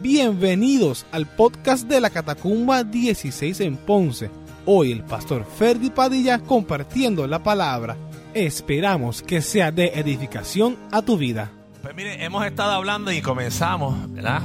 [0.00, 4.30] Bienvenidos al podcast de la Catacumba 16 en Ponce.
[4.66, 7.96] Hoy el pastor Ferdi Padilla compartiendo la palabra.
[8.34, 11.50] Esperamos que sea de edificación a tu vida.
[11.80, 14.42] Pues mire, hemos estado hablando y comenzamos, ¿verdad?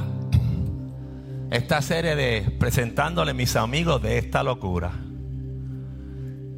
[1.50, 4.92] Esta serie de presentándole mis amigos de esta locura.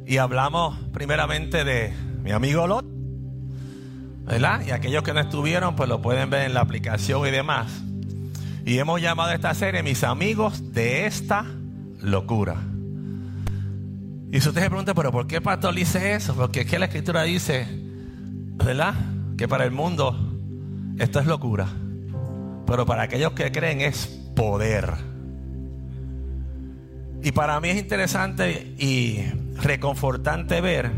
[0.07, 1.93] Y hablamos primeramente de
[2.23, 2.85] mi amigo Lot,
[4.23, 4.65] ¿verdad?
[4.65, 7.83] Y aquellos que no estuvieron, pues lo pueden ver en la aplicación y demás.
[8.65, 11.45] Y hemos llamado a esta serie Mis amigos de esta
[12.01, 12.55] locura.
[14.31, 16.33] Y si usted se pregunta, pero ¿por qué pastor dice eso?
[16.33, 17.67] Porque es que la escritura dice,
[18.57, 18.95] ¿verdad?
[19.37, 20.17] Que para el mundo
[20.97, 21.67] esto es locura.
[22.65, 24.93] Pero para aquellos que creen es poder.
[27.21, 29.25] Y para mí es interesante y
[29.61, 30.91] reconfortante ver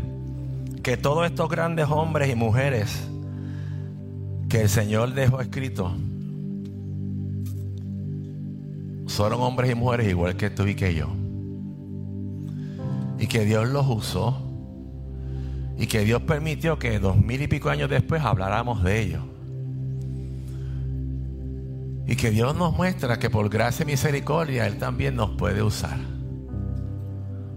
[0.83, 3.09] que todos estos grandes hombres y mujeres
[4.47, 5.93] que el Señor dejó escrito
[9.07, 11.07] fueron hombres y mujeres igual que tú y que yo.
[13.19, 14.43] Y que Dios los usó.
[15.77, 19.23] Y que Dios permitió que dos mil y pico años después habláramos de ellos.
[22.07, 25.97] Y que Dios nos muestra que por gracia y misericordia Él también nos puede usar.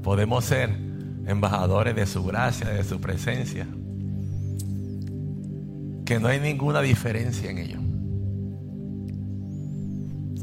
[0.03, 0.71] Podemos ser
[1.27, 3.67] embajadores de su gracia, de su presencia.
[6.05, 7.90] Que no hay ninguna diferencia en ello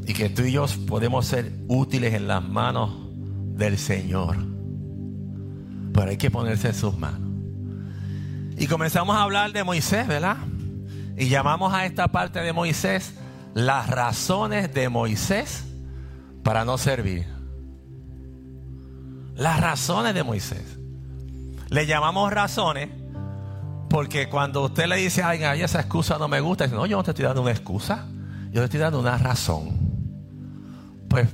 [0.08, 2.90] y que tú y yo podemos ser útiles en las manos
[3.58, 4.38] del Señor.
[5.92, 7.28] Pero hay que ponerse en sus manos.
[8.56, 10.38] Y comenzamos a hablar de Moisés, ¿verdad?
[11.18, 13.16] Y llamamos a esta parte de Moisés
[13.52, 15.64] las razones de Moisés
[16.42, 17.26] para no servir.
[19.34, 20.78] Las razones de Moisés.
[21.68, 22.88] Le llamamos razones
[23.90, 26.96] porque cuando usted le dice a alguien, esa excusa no me gusta, dice, no, yo
[26.96, 28.06] no te estoy dando una excusa,
[28.46, 29.77] yo te estoy dando una razón
[31.08, 31.28] pues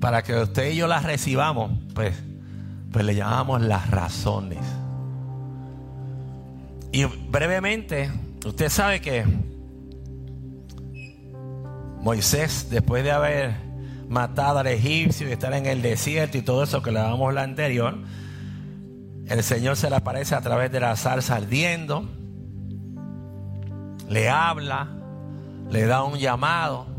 [0.00, 2.14] para que usted y yo las recibamos, pues,
[2.92, 4.60] pues le llamamos las razones.
[6.92, 8.10] Y brevemente,
[8.46, 9.24] usted sabe que
[12.00, 13.54] Moisés, después de haber
[14.08, 17.42] matado al egipcio y estar en el desierto y todo eso que le damos la
[17.42, 17.98] anterior,
[19.26, 22.08] el Señor se le aparece a través de la zarza ardiendo,
[24.08, 24.88] le habla,
[25.70, 26.97] le da un llamado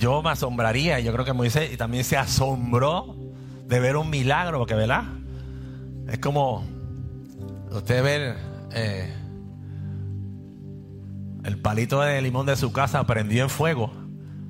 [0.00, 3.16] yo me asombraría, yo creo que Moisés también se asombró
[3.66, 5.04] de ver un milagro, porque ¿verdad?
[6.08, 6.64] Es como
[7.70, 8.36] usted ver
[8.72, 9.14] eh,
[11.44, 13.92] el palito de limón de su casa prendido en fuego,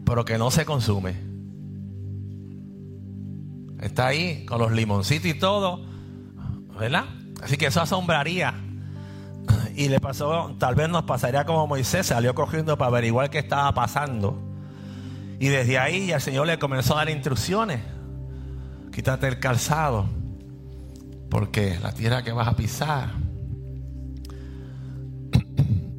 [0.04, 1.16] pero que no se consume.
[3.80, 5.84] Está ahí con los limoncitos y todo,
[6.78, 7.04] ¿verdad?
[7.42, 8.54] Así que eso asombraría.
[9.76, 13.72] Y le pasó, tal vez nos pasaría como Moisés, salió cogiendo para averiguar qué estaba
[13.72, 14.47] pasando.
[15.41, 17.81] Y desde ahí el Señor le comenzó a dar instrucciones.
[18.93, 20.09] Quítate el calzado,
[21.31, 23.10] porque la tierra que vas a pisar.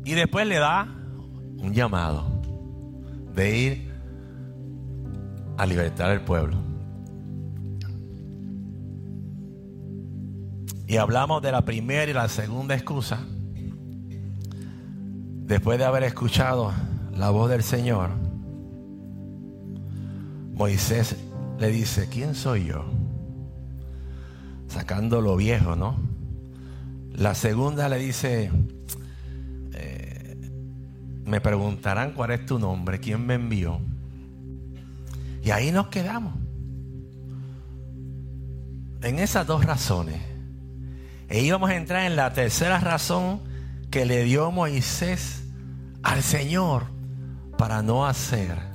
[0.03, 0.87] Y después le da
[1.57, 2.25] un llamado
[3.33, 3.93] de ir
[5.57, 6.57] a libertar al pueblo.
[10.87, 13.19] Y hablamos de la primera y la segunda excusa.
[15.45, 16.73] Después de haber escuchado
[17.15, 18.28] la voz del Señor
[20.59, 21.15] Moisés
[21.57, 22.83] le dice, ¿quién soy yo?
[24.67, 25.97] Sacando lo viejo, ¿no?
[27.13, 28.51] La segunda le dice,
[29.73, 30.51] eh,
[31.23, 33.79] me preguntarán cuál es tu nombre, quién me envió.
[35.41, 36.33] Y ahí nos quedamos.
[39.01, 40.21] En esas dos razones.
[41.29, 43.39] E íbamos a entrar en la tercera razón
[43.89, 45.41] que le dio Moisés
[46.03, 46.87] al Señor
[47.57, 48.68] para no hacer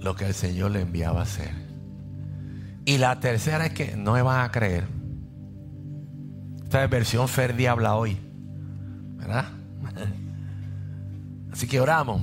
[0.00, 1.50] lo que el Señor le enviaba a hacer.
[2.84, 4.86] Y la tercera es que no me van a creer.
[6.64, 8.18] Esta es versión Ferdi habla hoy.
[9.16, 9.46] ¿Verdad?
[11.52, 12.22] Así que oramos.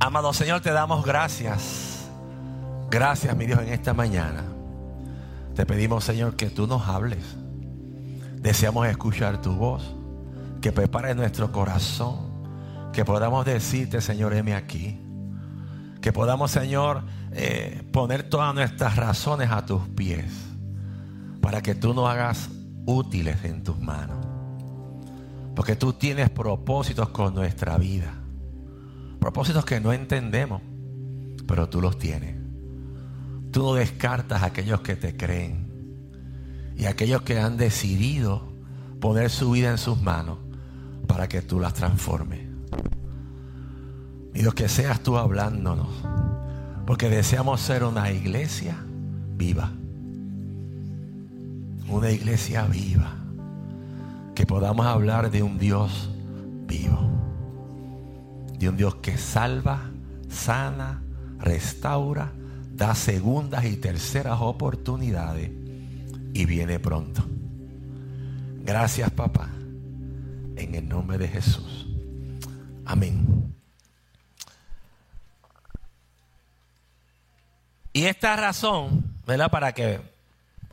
[0.00, 2.08] Amado Señor, te damos gracias.
[2.90, 4.44] Gracias, mi Dios, en esta mañana.
[5.54, 7.24] Te pedimos, Señor, que tú nos hables.
[8.36, 9.94] Deseamos escuchar tu voz.
[10.60, 12.16] Que prepares nuestro corazón.
[12.92, 15.00] Que podamos decirte, Señor, heme aquí.
[16.06, 20.24] Que podamos, Señor, eh, poner todas nuestras razones a tus pies
[21.40, 22.48] para que tú nos hagas
[22.84, 24.24] útiles en tus manos.
[25.56, 28.14] Porque tú tienes propósitos con nuestra vida.
[29.18, 30.62] Propósitos que no entendemos,
[31.44, 32.36] pero tú los tienes.
[33.50, 35.66] Tú no descartas a aquellos que te creen
[36.76, 38.52] y a aquellos que han decidido
[39.00, 40.38] poner su vida en sus manos
[41.08, 42.45] para que tú las transformes.
[44.36, 45.88] Y Dios, que seas tú hablándonos.
[46.84, 48.76] Porque deseamos ser una iglesia
[49.34, 49.72] viva.
[51.88, 53.14] Una iglesia viva.
[54.34, 56.10] Que podamos hablar de un Dios
[56.68, 57.10] vivo.
[58.58, 59.90] De un Dios que salva,
[60.28, 61.02] sana,
[61.38, 62.30] restaura,
[62.74, 65.50] da segundas y terceras oportunidades
[66.34, 67.24] y viene pronto.
[68.62, 69.48] Gracias papá.
[70.56, 71.88] En el nombre de Jesús.
[72.84, 73.55] Amén.
[77.96, 79.50] Y esta razón, ¿verdad?
[79.50, 80.02] Para que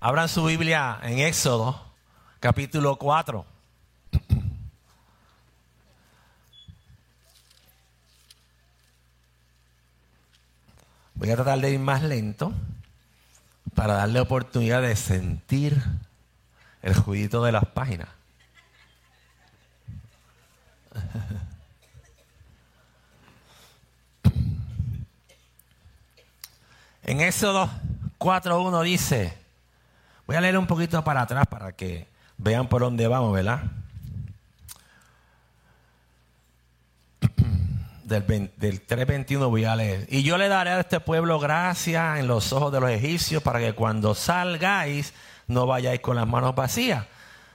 [0.02, 1.82] abran su Biblia en Éxodo,
[2.42, 3.46] capítulo 4.
[11.14, 12.52] Voy a tratar de ir más lento
[13.74, 15.82] para darle oportunidad de sentir
[16.82, 18.10] el juguito de las páginas.
[27.06, 27.70] En Éxodo
[28.18, 29.38] 4.1 dice,
[30.26, 32.08] voy a leer un poquito para atrás para que
[32.38, 33.62] vean por dónde vamos, ¿verdad?
[38.06, 40.08] Del, 3.21 voy a leer.
[40.10, 43.60] Y yo le daré a este pueblo gracia en los ojos de los egipcios para
[43.60, 45.14] que cuando salgáis
[45.48, 47.06] no vayáis con las manos vacías,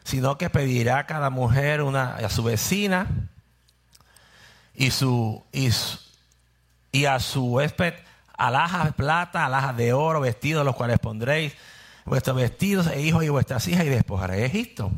[0.05, 3.07] sino que pedirá a cada mujer una, a su vecina
[4.75, 5.71] y, su, y,
[6.93, 7.95] y a su huésped
[8.39, 11.53] alhajas de plata, alhajas de oro, vestidos los cuales pondréis
[12.07, 14.91] vuestros vestidos e hijos y vuestras hijas y despojaréis Egipto.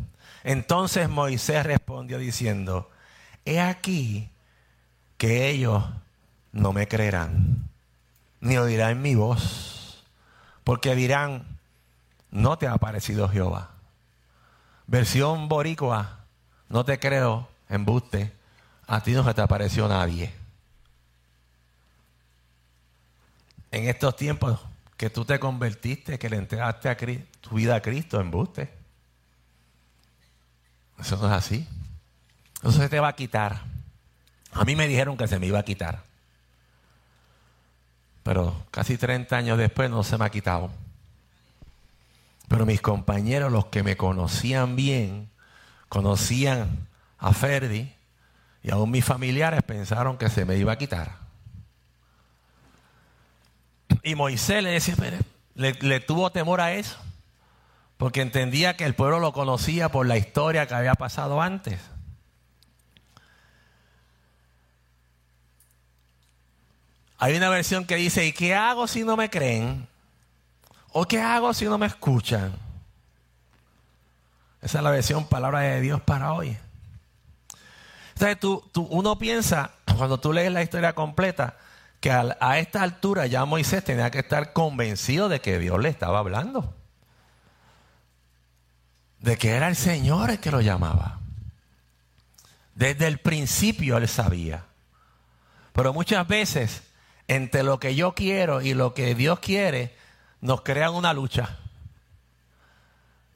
[0.44, 2.88] Entonces Moisés respondió diciendo,
[3.44, 4.30] he aquí
[5.16, 5.82] que ellos
[6.52, 7.68] no me creerán,
[8.40, 10.04] ni oirán mi voz,
[10.62, 11.58] porque dirán,
[12.30, 13.70] no te ha parecido Jehová.
[14.86, 16.20] Versión boricua,
[16.68, 18.32] no te creo, embuste,
[18.86, 20.39] a ti no se te apareció nadie.
[23.70, 24.60] En estos tiempos
[24.96, 28.70] que tú te convertiste, que le entregaste a tu vida a Cristo, embuste.
[30.98, 31.66] Eso no es así.
[32.62, 33.62] Eso se te va a quitar.
[34.52, 36.02] A mí me dijeron que se me iba a quitar.
[38.22, 40.70] Pero casi 30 años después no se me ha quitado.
[42.48, 45.30] Pero mis compañeros, los que me conocían bien,
[45.88, 46.88] conocían
[47.18, 47.94] a Ferdi
[48.62, 51.19] y aún mis familiares pensaron que se me iba a quitar.
[54.02, 54.94] Y Moisés le decía,
[55.54, 56.98] le, tuvo temor a eso,
[57.96, 61.80] porque entendía que el pueblo lo conocía por la historia que había pasado antes.
[67.18, 69.86] Hay una versión que dice, ¿y qué hago si no me creen?
[70.92, 72.52] ¿O qué hago si no me escuchan?
[74.62, 76.56] Esa es la versión palabra de Dios para hoy.
[78.14, 81.56] Entonces tú, tú, uno piensa, cuando tú lees la historia completa,
[82.00, 86.18] que a, esta altura ya Moisés tenía que estar convencido de que Dios le estaba
[86.18, 86.74] hablando.
[89.18, 91.20] De que era el Señor el que lo llamaba.
[92.74, 94.64] Desde el principio él sabía.
[95.74, 96.82] Pero muchas veces,
[97.28, 99.94] entre lo que yo quiero y lo que Dios quiere,
[100.40, 101.58] nos crean una lucha.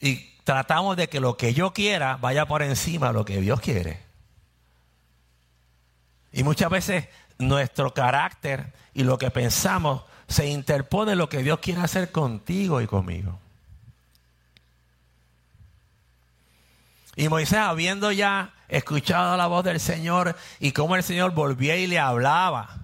[0.01, 3.61] Y tratamos de que lo que yo quiera vaya por encima de lo que Dios
[3.61, 4.01] quiere.
[6.33, 7.09] Y muchas veces
[7.39, 12.87] nuestro carácter y lo que pensamos se interpone lo que Dios quiere hacer contigo y
[12.87, 13.39] conmigo.
[17.17, 21.87] Y Moisés, habiendo ya escuchado la voz del Señor y cómo el Señor volvía y
[21.87, 22.81] le hablaba,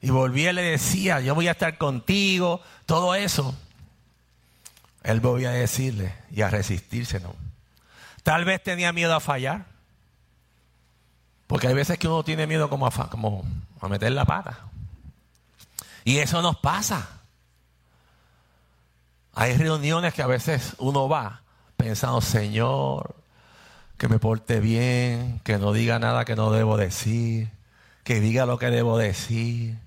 [0.00, 3.56] y volvía y le decía, yo voy a estar contigo, todo eso,
[5.02, 7.34] él volvía a decirle y a resistirse, ¿no?
[8.22, 9.66] Tal vez tenía miedo a fallar.
[11.46, 13.44] Porque hay veces que uno tiene miedo como a, como
[13.80, 14.58] a meter la pata.
[16.04, 17.08] Y eso nos pasa.
[19.34, 21.42] Hay reuniones que a veces uno va
[21.76, 23.14] pensando, Señor,
[23.98, 27.50] que me porte bien, que no diga nada que no debo decir,
[28.02, 29.78] que diga lo que debo decir.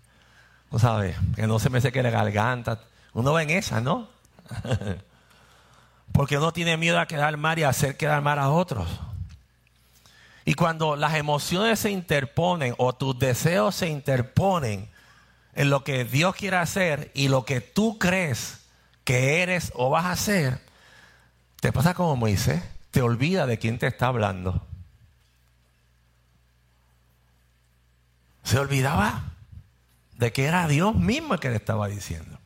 [0.72, 1.16] ¿No sabes?
[1.36, 2.80] Que no se me seque la garganta.
[3.14, 4.08] Uno va en esa, ¿no?
[6.12, 8.88] Porque uno tiene miedo a quedar mal y a hacer quedar mal a otros.
[10.50, 14.90] Y cuando las emociones se interponen o tus deseos se interponen
[15.54, 18.62] en lo que Dios quiere hacer y lo que tú crees
[19.04, 20.60] que eres o vas a hacer,
[21.60, 24.66] te pasa como Moisés, te olvida de quién te está hablando.
[28.42, 29.34] Se olvidaba
[30.14, 32.40] de que era Dios mismo el que le estaba diciendo.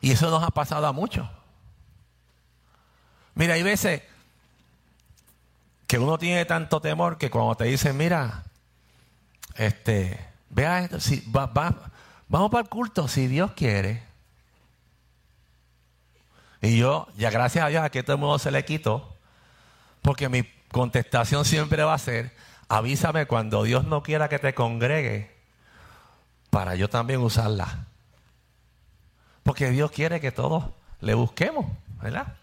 [0.00, 1.28] Y eso nos ha pasado a muchos.
[3.34, 4.02] Mira, hay veces
[5.94, 8.42] que uno tiene tanto temor que cuando te dicen, mira,
[9.54, 10.18] este,
[10.50, 14.02] vea esto, si, va, vamos para el culto, si Dios quiere.
[16.60, 19.14] Y yo, ya gracias a Dios, a que todo el mundo se le quitó,
[20.02, 22.34] porque mi contestación siempre va a ser,
[22.66, 25.32] avísame cuando Dios no quiera que te congregue,
[26.50, 27.86] para yo también usarla.
[29.44, 30.64] Porque Dios quiere que todos
[30.98, 31.66] le busquemos,
[32.02, 32.34] ¿verdad?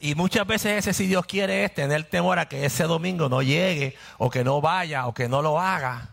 [0.00, 3.42] Y muchas veces ese si Dios quiere es tener temor a que ese domingo no
[3.42, 6.10] llegue o que no vaya o que no lo haga.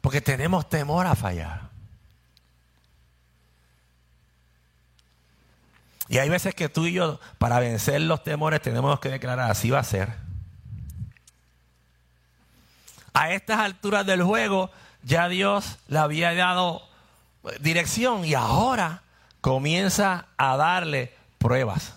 [0.00, 1.70] Porque tenemos temor a fallar.
[6.08, 9.70] Y hay veces que tú y yo, para vencer los temores, tenemos que declarar, así
[9.70, 10.12] va a ser.
[13.14, 14.70] A estas alturas del juego,
[15.04, 16.82] ya Dios le había dado
[17.60, 19.02] dirección y ahora
[19.40, 21.94] comienza a darle pruebas.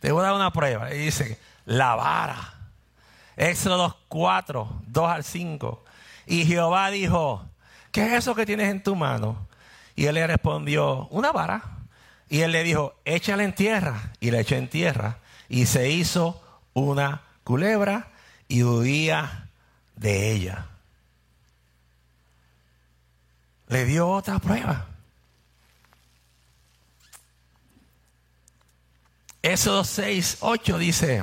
[0.00, 0.94] Te voy a dar una prueba.
[0.94, 2.54] Y dice, la vara.
[3.36, 5.84] Éxodo 4, 2 al 5.
[6.26, 7.44] Y Jehová dijo,
[7.92, 9.46] ¿qué es eso que tienes en tu mano?
[9.96, 11.62] Y él le respondió, una vara.
[12.28, 14.12] Y él le dijo, échala en tierra.
[14.20, 15.18] Y la echó en tierra.
[15.48, 16.42] Y se hizo
[16.74, 18.08] una culebra
[18.46, 19.48] y huía
[19.96, 20.66] de ella.
[23.68, 24.86] Le dio otra prueba.
[29.42, 31.22] Éxodo 6, 8 dice,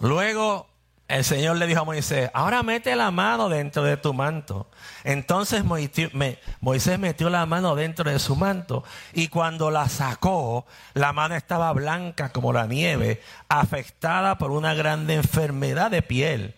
[0.00, 0.66] luego
[1.06, 4.68] el Señor le dijo a Moisés, ahora mete la mano dentro de tu manto.
[5.04, 8.82] Entonces Moisés metió la mano dentro de su manto
[9.12, 15.14] y cuando la sacó, la mano estaba blanca como la nieve, afectada por una grande
[15.14, 16.54] enfermedad de piel.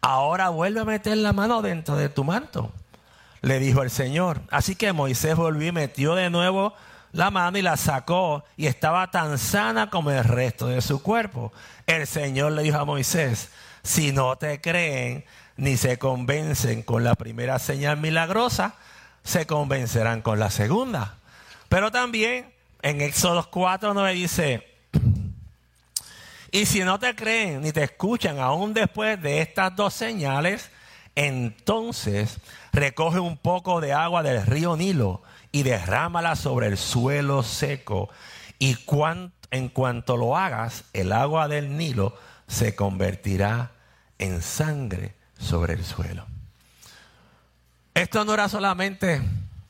[0.00, 2.72] Ahora vuelve a meter la mano dentro de tu manto,
[3.42, 4.40] le dijo el Señor.
[4.50, 6.74] Así que Moisés volvió y metió de nuevo
[7.12, 11.52] la mano y la sacó y estaba tan sana como el resto de su cuerpo.
[11.86, 13.50] El Señor le dijo a Moisés,
[13.82, 15.24] si no te creen
[15.56, 18.74] ni se convencen con la primera señal milagrosa,
[19.24, 21.16] se convencerán con la segunda.
[21.68, 22.52] Pero también
[22.82, 24.66] en Éxodo 4 nos dice,
[26.50, 30.70] y si no te creen ni te escuchan aún después de estas dos señales,
[31.14, 32.38] entonces
[32.72, 35.22] recoge un poco de agua del río Nilo
[35.52, 38.08] y derrámala sobre el suelo seco.
[38.58, 38.76] Y
[39.50, 42.16] en cuanto lo hagas, el agua del Nilo
[42.46, 43.72] se convertirá
[44.18, 46.26] en sangre sobre el suelo.
[47.94, 49.22] Esto no era solamente,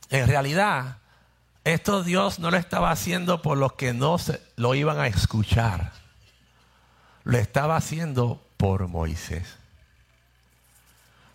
[0.09, 0.97] en realidad,
[1.63, 5.93] esto Dios no lo estaba haciendo por los que no se, lo iban a escuchar.
[7.23, 9.57] Lo estaba haciendo por Moisés.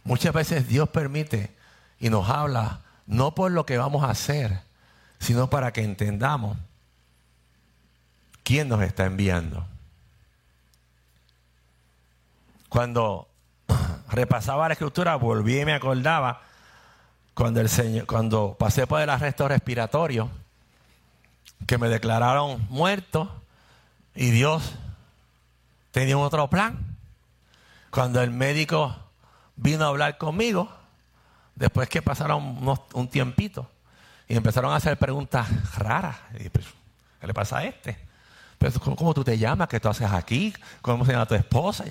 [0.04, 1.56] Muchas veces Dios permite
[1.98, 4.60] y nos habla no por lo que vamos a hacer,
[5.18, 6.58] sino para que entendamos
[8.42, 9.66] quién nos está enviando.
[12.68, 13.28] Cuando
[14.08, 16.42] repasaba la escritura, volví y me acordaba
[17.34, 20.30] cuando el Señor, cuando pasé por el arresto respiratorio,
[21.66, 23.42] que me declararon muerto
[24.14, 24.74] y Dios
[25.90, 26.78] tenía otro plan.
[27.90, 28.94] Cuando el médico
[29.56, 30.75] vino a hablar conmigo,
[31.56, 32.58] Después que pasaron
[32.92, 33.68] un tiempito
[34.28, 36.16] y empezaron a hacer preguntas raras.
[36.52, 36.66] Pues,
[37.20, 37.98] ¿Qué le pasa a este?
[38.58, 39.68] Pues, ¿cómo, tú te llamas?
[39.68, 40.54] ¿Qué tú haces aquí?
[40.82, 41.84] ¿Cómo se llama tu esposa?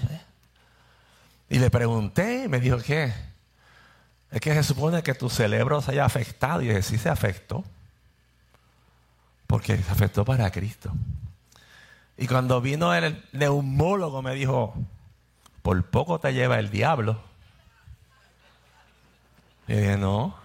[1.49, 3.13] Y le pregunté y me dijo que
[4.31, 6.61] es que se supone que tu cerebro se haya afectado.
[6.61, 7.63] Y dije, sí se afectó.
[9.47, 10.91] Porque se afectó para Cristo.
[12.17, 14.73] Y cuando vino el neumólogo me dijo,
[15.61, 17.19] por poco te lleva el diablo.
[19.67, 20.35] Y dije, no,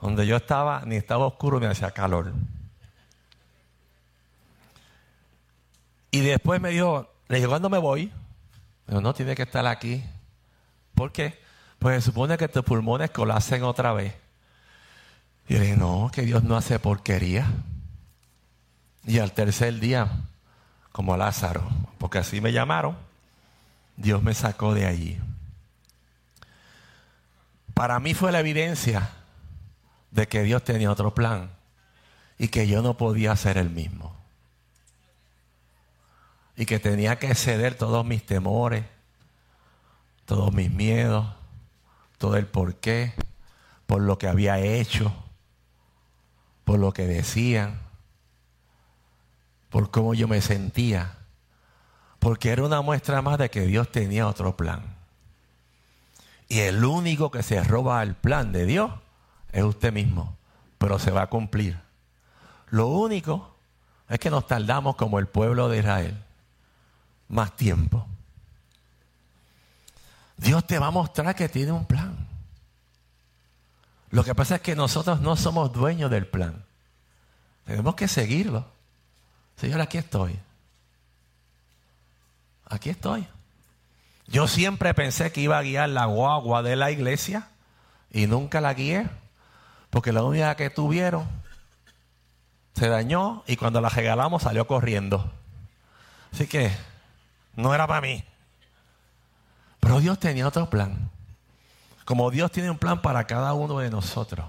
[0.00, 2.32] donde yo estaba ni estaba oscuro ni hacía calor.
[6.10, 8.12] Y después me dijo, le dije, ¿cuándo me voy?
[8.86, 10.02] Dijo, no, tiene que estar aquí.
[10.94, 11.38] ¿Por qué?
[11.78, 14.14] Pues se supone que tus pulmones colapsen otra vez.
[15.48, 17.46] Y le dije, no, que Dios no hace porquería.
[19.04, 20.10] Y al tercer día,
[20.92, 22.96] como Lázaro, porque así me llamaron,
[23.96, 25.18] Dios me sacó de allí
[27.76, 29.10] para mí fue la evidencia
[30.10, 31.50] de que Dios tenía otro plan
[32.38, 34.16] y que yo no podía ser el mismo.
[36.56, 38.86] Y que tenía que ceder todos mis temores,
[40.24, 41.26] todos mis miedos,
[42.16, 43.12] todo el porqué,
[43.84, 45.14] por lo que había hecho,
[46.64, 47.78] por lo que decían,
[49.68, 51.18] por cómo yo me sentía,
[52.20, 54.95] porque era una muestra más de que Dios tenía otro plan.
[56.48, 58.92] Y el único que se roba el plan de Dios
[59.52, 60.36] es usted mismo,
[60.78, 61.78] pero se va a cumplir.
[62.68, 63.56] Lo único
[64.08, 66.22] es que nos tardamos como el pueblo de Israel,
[67.28, 68.06] más tiempo.
[70.36, 72.14] Dios te va a mostrar que tiene un plan.
[74.10, 76.64] Lo que pasa es que nosotros no somos dueños del plan.
[77.64, 78.64] Tenemos que seguirlo.
[79.56, 80.38] Señor, aquí estoy.
[82.66, 83.26] Aquí estoy.
[84.28, 87.48] Yo siempre pensé que iba a guiar la guagua de la iglesia
[88.10, 89.08] y nunca la guié.
[89.90, 91.26] Porque la única que tuvieron
[92.74, 95.32] se dañó y cuando la regalamos salió corriendo.
[96.32, 96.70] Así que
[97.54, 98.24] no era para mí.
[99.80, 101.10] Pero Dios tenía otro plan.
[102.04, 104.46] Como Dios tiene un plan para cada uno de nosotros.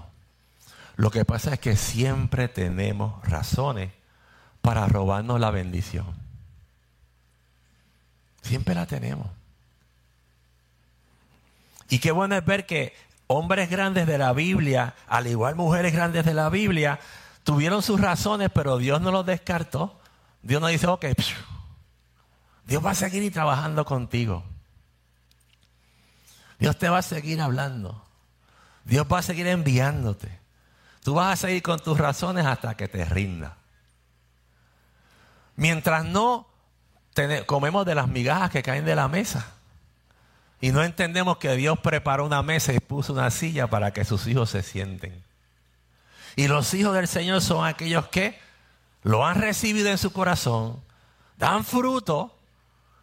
[0.96, 3.92] Lo que pasa es que siempre tenemos razones
[4.60, 6.06] para robarnos la bendición.
[8.42, 9.28] Siempre la tenemos.
[11.88, 12.94] Y qué bueno es ver que
[13.26, 16.98] hombres grandes de la Biblia, al igual mujeres grandes de la Biblia,
[17.44, 19.98] tuvieron sus razones, pero Dios no los descartó.
[20.42, 21.06] Dios no dice, ok,
[22.64, 24.44] Dios va a seguir trabajando contigo.
[26.58, 28.04] Dios te va a seguir hablando.
[28.84, 30.38] Dios va a seguir enviándote.
[31.02, 33.56] Tú vas a seguir con tus razones hasta que te rinda.
[35.56, 36.46] Mientras no
[37.46, 39.57] comemos de las migajas que caen de la mesa
[40.60, 44.26] y no entendemos que Dios preparó una mesa y puso una silla para que sus
[44.26, 45.22] hijos se sienten.
[46.34, 48.38] Y los hijos del Señor son aquellos que
[49.02, 50.80] lo han recibido en su corazón,
[51.36, 52.36] dan fruto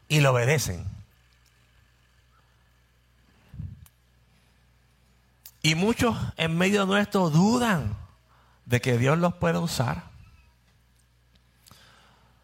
[0.07, 0.85] y lo obedecen.
[5.61, 7.95] Y muchos en medio nuestro dudan
[8.65, 10.03] de que Dios los pueda usar.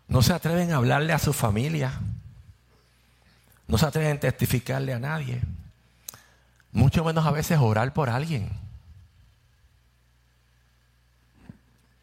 [0.08, 2.00] No se atreven a hablarle a su familia.
[3.72, 5.42] No se atreven a testificarle a nadie.
[6.74, 8.52] Mucho menos a veces orar por alguien.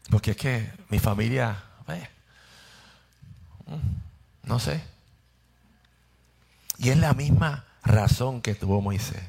[0.09, 1.63] Porque es que mi familia,
[4.41, 4.83] no sé.
[6.79, 9.21] Y es la misma razón que tuvo Moisés.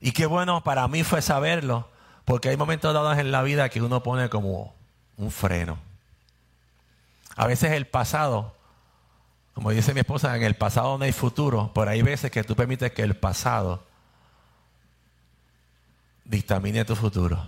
[0.00, 1.88] Y qué bueno para mí fue saberlo,
[2.24, 4.74] porque hay momentos dados en la vida que uno pone como
[5.18, 5.78] un freno.
[7.36, 8.55] A veces el pasado,
[9.56, 12.54] como dice mi esposa, en el pasado no hay futuro, pero hay veces que tú
[12.54, 13.86] permites que el pasado
[16.26, 17.42] dictamine tu futuro.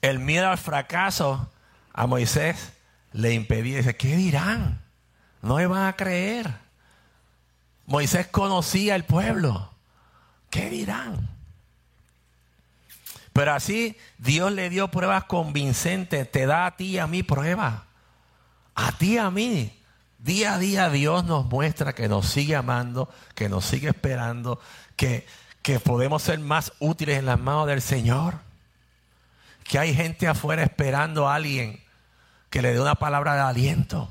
[0.00, 1.50] El miedo al fracaso
[1.92, 2.72] a Moisés
[3.10, 3.78] le impedía.
[3.78, 4.80] Dice, ¿qué dirán?
[5.42, 6.54] No me van a creer.
[7.86, 9.72] Moisés conocía el pueblo.
[10.50, 11.35] ¿Qué dirán?
[13.36, 16.32] Pero así Dios le dio pruebas convincentes.
[16.32, 17.82] Te da a ti y a mí pruebas.
[18.74, 19.78] A ti y a mí.
[20.16, 24.58] Día a día Dios nos muestra que nos sigue amando, que nos sigue esperando,
[24.96, 25.26] que,
[25.60, 28.46] que podemos ser más útiles en las manos del Señor
[29.64, 31.84] que hay gente afuera esperando a alguien
[32.48, 34.08] que le dé una palabra de aliento.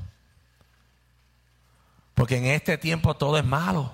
[2.14, 3.92] Porque en este tiempo todo es malo.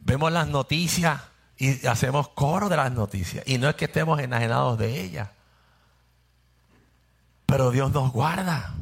[0.00, 1.29] Vemos las noticias
[1.60, 3.44] y hacemos coro de las noticias.
[3.46, 5.28] Y no es que estemos enajenados de ellas.
[7.46, 8.74] Pero Dios nos guarda.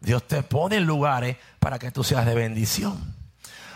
[0.00, 3.16] Dios te pone en lugares para que tú seas de bendición.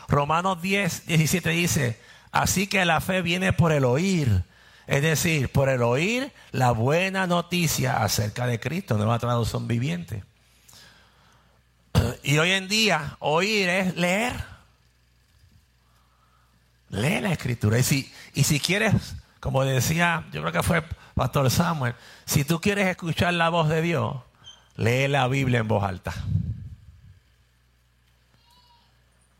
[0.07, 4.45] Romanos 10, 17 dice, así que la fe viene por el oír
[4.87, 10.25] es decir, por el oír la buena noticia acerca de Cristo, nueva traducción viviente.
[12.23, 14.56] Y hoy en día, oír es leer.
[16.91, 17.79] Lee la escritura.
[17.79, 20.83] Y si, y si quieres, como decía, yo creo que fue
[21.15, 21.95] Pastor Samuel,
[22.25, 24.17] si tú quieres escuchar la voz de Dios,
[24.77, 26.15] lee la Biblia en voz alta.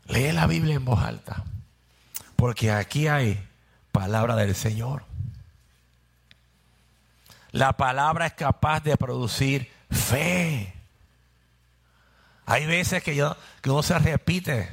[0.07, 1.43] Lee la Biblia en voz alta.
[2.35, 3.45] Porque aquí hay
[3.91, 5.03] palabra del Señor.
[7.51, 10.73] La palabra es capaz de producir fe.
[12.45, 14.69] Hay veces que, yo, que uno se repite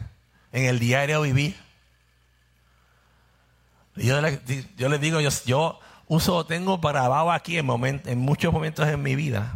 [0.53, 1.57] en el diario vivir.
[3.97, 4.41] Yo le,
[4.77, 7.67] yo le digo, yo, yo uso, tengo grabado aquí en,
[8.19, 9.53] muchos momentos en mi vida.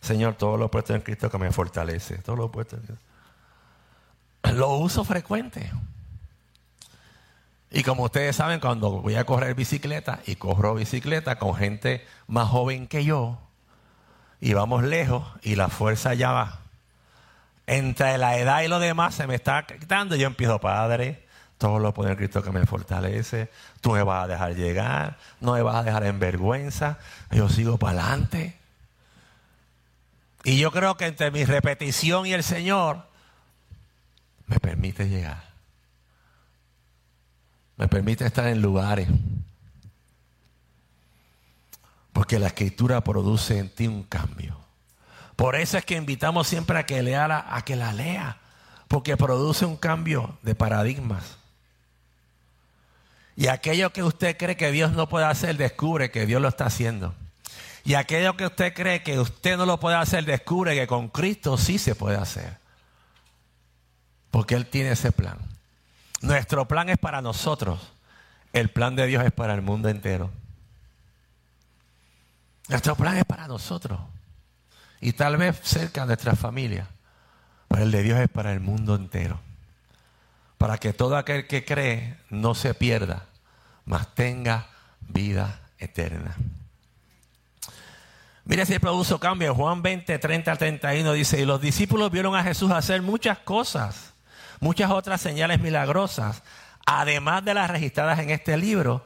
[0.00, 2.18] Señor, todo lo puesto en Cristo que me fortalece.
[2.18, 2.76] Todo lo puesto
[4.42, 5.70] en Lo uso frecuente.
[7.70, 12.48] Y como ustedes saben, cuando voy a correr bicicleta y corro bicicleta con gente más
[12.48, 13.38] joven que yo,
[14.40, 16.60] y vamos lejos y la fuerza ya va.
[17.66, 20.16] Entre la edad y lo demás se me está quitando.
[20.16, 21.26] Yo empiezo, Padre,
[21.60, 23.48] todo lo pone en Cristo que me fortalece.
[23.80, 26.98] Tú me vas a dejar llegar, no me vas a dejar en vergüenza.
[27.30, 28.56] Yo sigo para adelante.
[30.42, 33.06] Y yo creo que entre mi repetición y el Señor
[34.48, 35.50] me permite llegar
[37.80, 39.08] me permite estar en lugares.
[42.12, 44.54] Porque la escritura produce en ti un cambio.
[45.34, 48.36] Por eso es que invitamos siempre a que, lea a que la lea,
[48.86, 51.38] porque produce un cambio de paradigmas.
[53.40, 56.66] Y aquello que usted cree que Dios no puede hacer, descubre que Dios lo está
[56.66, 57.14] haciendo.
[57.84, 61.56] Y aquello que usted cree que usted no lo puede hacer, descubre que con Cristo
[61.56, 62.58] sí se puede hacer.
[64.30, 65.38] Porque Él tiene ese plan.
[66.20, 67.80] Nuestro plan es para nosotros.
[68.52, 70.30] El plan de Dios es para el mundo entero.
[72.68, 74.00] Nuestro plan es para nosotros.
[75.00, 76.88] Y tal vez cerca de nuestra familia.
[77.68, 79.40] Pero el de Dios es para el mundo entero.
[80.58, 83.29] Para que todo aquel que cree no se pierda,
[83.90, 84.68] mas tenga
[85.00, 86.36] vida eterna.
[88.44, 89.52] Mire si produjo cambio.
[89.52, 94.12] Juan 20, 30 al 31 dice, y los discípulos vieron a Jesús hacer muchas cosas,
[94.60, 96.44] muchas otras señales milagrosas,
[96.86, 99.04] además de las registradas en este libro.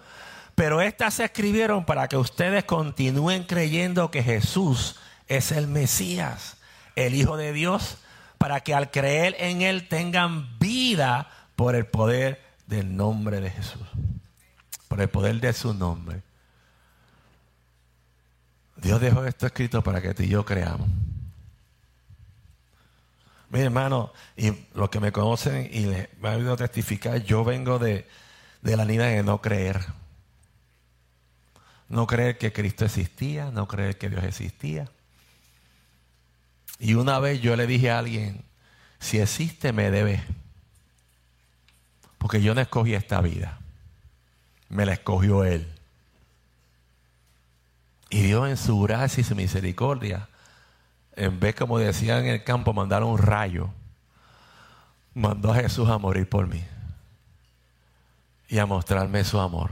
[0.54, 4.96] Pero estas se escribieron para que ustedes continúen creyendo que Jesús
[5.28, 6.58] es el Mesías,
[6.94, 7.96] el Hijo de Dios,
[8.36, 13.80] para que al creer en Él tengan vida por el poder del nombre de Jesús,
[14.94, 16.22] por el poder de su nombre.
[18.76, 20.88] Dios dejó esto escrito para que tú y yo creamos.
[23.50, 28.06] Mi hermano, y los que me conocen y me han oído testificar, yo vengo de,
[28.62, 29.84] de la línea de no creer.
[31.88, 34.88] No creer que Cristo existía, no creer que Dios existía.
[36.78, 38.44] Y una vez yo le dije a alguien,
[39.00, 40.22] si existe me debe.
[42.16, 43.58] Porque yo no escogí esta vida.
[44.74, 45.72] Me la escogió Él.
[48.10, 50.28] Y Dios en su gracia y su misericordia,
[51.14, 53.70] en vez como decían en el campo, mandar un rayo,
[55.14, 56.64] mandó a Jesús a morir por mí.
[58.48, 59.70] Y a mostrarme su amor.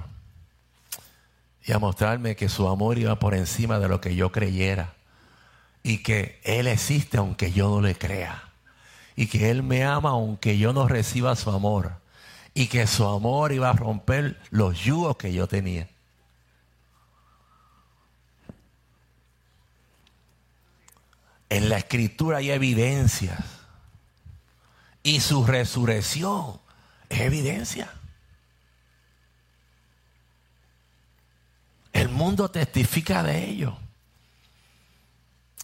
[1.65, 4.95] Y a mostrarme que su amor iba por encima de lo que yo creyera.
[5.83, 8.51] Y que Él existe aunque yo no le crea.
[9.17, 12.02] Y que Él me ama aunque yo no reciba su amor.
[12.55, 15.89] Y que su amor iba a romper los yugos que yo tenía.
[21.49, 23.39] En la escritura hay evidencias.
[25.03, 26.61] Y su resurrección
[27.09, 27.93] es evidencia.
[31.93, 33.77] El mundo testifica de ello.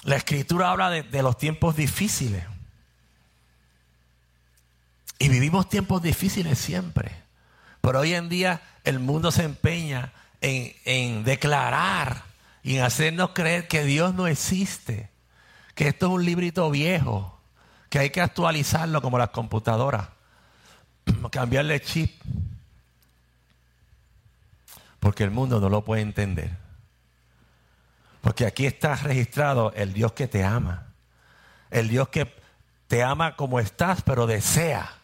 [0.03, 2.45] La escritura habla de, de, los tiempos difíciles.
[5.19, 7.13] Y vivimos tiempos difíciles siempre.
[7.81, 12.25] Pero hoy en día el mundo se empeña en, en declarar
[12.63, 15.11] y en hacernos creer que Dios no existe
[15.79, 17.39] que esto es un librito viejo,
[17.89, 20.09] que hay que actualizarlo como las computadoras,
[21.31, 22.21] cambiarle chip,
[24.99, 26.51] porque el mundo no lo puede entender.
[28.23, 30.89] Porque aquí está registrado el Dios que te ama,
[31.71, 32.35] el Dios que
[32.89, 34.98] te ama como estás, pero desea,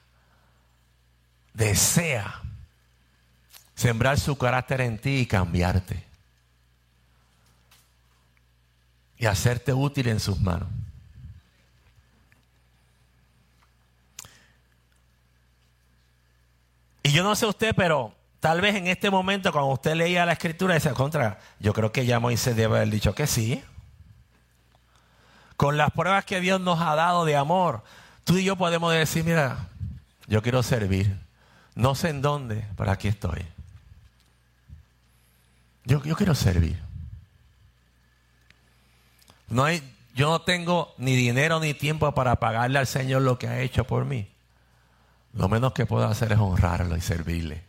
[1.55, 2.43] desea
[3.75, 6.15] sembrar su carácter en ti y cambiarte.
[9.25, 10.69] y hacerte útil en sus manos.
[17.03, 20.33] Y yo no sé usted, pero tal vez en este momento, cuando usted leía la
[20.33, 23.63] escritura, dice, contra, yo creo que ya Moisés debe haber dicho que sí.
[25.57, 27.85] Con las pruebas que Dios nos ha dado de amor,
[28.25, 29.69] tú y yo podemos decir, mira,
[30.27, 31.24] yo quiero servir.
[31.75, 33.45] No sé en dónde, pero aquí estoy.
[35.85, 36.81] Yo, quiero servir.
[39.49, 39.83] No hay,
[40.15, 43.85] yo no tengo ni dinero ni tiempo para pagarle al Señor lo que ha hecho
[43.85, 44.29] por mí.
[45.35, 47.65] Lo menos que puedo hacer es honrarlo y servirle.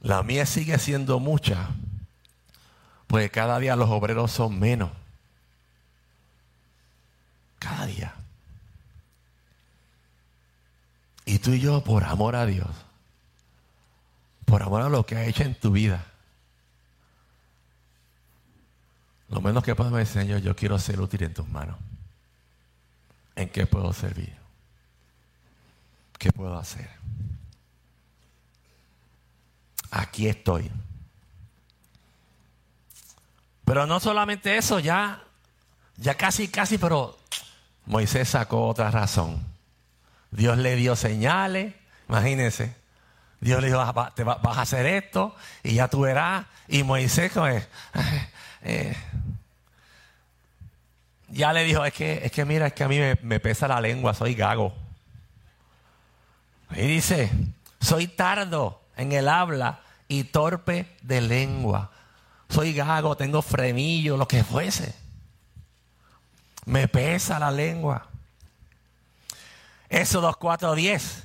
[0.00, 1.68] La mía sigue siendo mucha,
[3.06, 4.90] pues cada día los obreros son menos.
[7.58, 8.19] Cada día.
[11.30, 12.66] Y tú y yo, por amor a Dios,
[14.46, 16.04] por amor a lo que ha hecho en tu vida,
[19.28, 21.76] Lo menos que puedo decir, Señor, yo quiero ser útil en tus manos.
[23.36, 24.36] ¿En qué puedo servir?
[26.18, 26.90] ¿Qué puedo hacer?
[29.92, 30.68] Aquí estoy.
[33.64, 35.22] Pero no solamente eso, ya,
[35.96, 37.16] ya casi, casi, pero
[37.86, 39.49] Moisés sacó otra razón.
[40.30, 41.74] Dios le dio señales,
[42.08, 42.74] imagínense.
[43.40, 43.80] Dios le dijo,
[44.14, 46.46] te vas a hacer esto y ya tú verás.
[46.68, 47.32] Y Moisés,
[48.62, 48.96] eh,
[51.28, 53.80] ya le dijo, es que, es que mira, es que a mí me, pesa la
[53.80, 54.74] lengua, soy gago.
[56.72, 57.30] Y dice,
[57.80, 61.90] soy tardo en el habla y torpe de lengua.
[62.48, 64.94] soy gago, tengo frenillo, lo que fuese.
[66.66, 68.09] Me pesa la lengua.
[69.90, 71.24] Éxodo 4:10.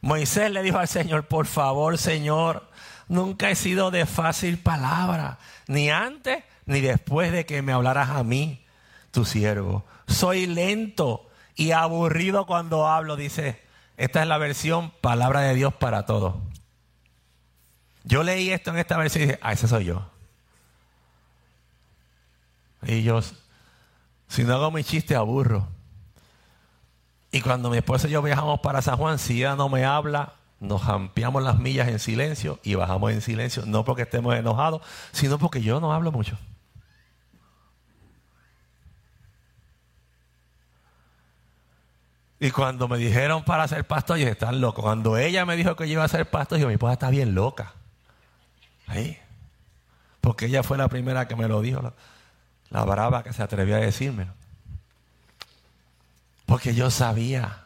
[0.00, 2.68] Moisés le dijo al Señor, por favor, Señor,
[3.08, 8.22] nunca he sido de fácil palabra, ni antes ni después de que me hablaras a
[8.22, 8.64] mí,
[9.10, 9.84] tu siervo.
[10.06, 13.62] Soy lento y aburrido cuando hablo, dice.
[13.96, 16.34] Esta es la versión palabra de Dios para todos.
[18.02, 20.10] Yo leí esto en esta versión y dije, ah, ese soy yo.
[22.82, 23.20] Y yo,
[24.28, 25.68] si no hago mi chiste, aburro.
[27.34, 30.34] Y cuando mi esposa y yo viajamos para San Juan, si ella no me habla,
[30.60, 35.36] nos ampliamos las millas en silencio y bajamos en silencio, no porque estemos enojados, sino
[35.36, 36.38] porque yo no hablo mucho.
[42.38, 44.84] Y cuando me dijeron para ser pastor, yo dije, están locos.
[44.84, 47.34] Cuando ella me dijo que yo iba a ser pastor, yo mi esposa está bien
[47.34, 47.72] loca.
[48.86, 49.18] Ahí.
[50.20, 51.94] Porque ella fue la primera que me lo dijo, la,
[52.70, 54.28] la brava que se atrevió a decirme.
[56.46, 57.64] Porque yo sabía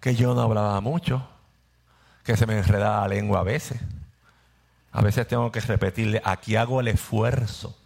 [0.00, 1.28] que yo no hablaba mucho,
[2.22, 3.80] que se me enredaba la lengua a veces.
[4.92, 7.76] A veces tengo que repetirle, aquí hago el esfuerzo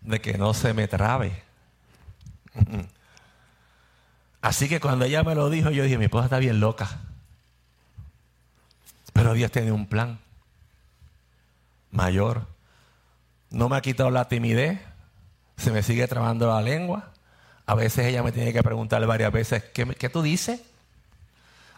[0.00, 1.42] de que no se me trabe.
[4.40, 7.00] Así que cuando ella me lo dijo, yo dije, mi esposa está bien loca.
[9.12, 10.18] Pero Dios tiene un plan
[11.90, 12.46] mayor.
[13.50, 14.80] No me ha quitado la timidez,
[15.56, 17.13] se me sigue trabando la lengua.
[17.66, 20.60] A veces ella me tiene que preguntar varias veces, ¿qué, qué tú dices?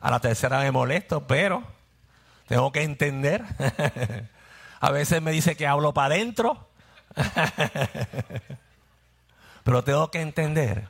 [0.00, 1.62] A la tercera me molesto, pero
[2.48, 3.44] tengo que entender.
[4.80, 6.68] A veces me dice que hablo para adentro,
[9.64, 10.88] pero tengo que entender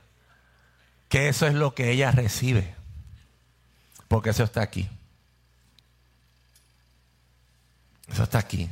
[1.09, 2.75] que eso es lo que ella recibe,
[4.09, 4.91] porque eso está aquí.
[8.09, 8.69] Eso está aquí.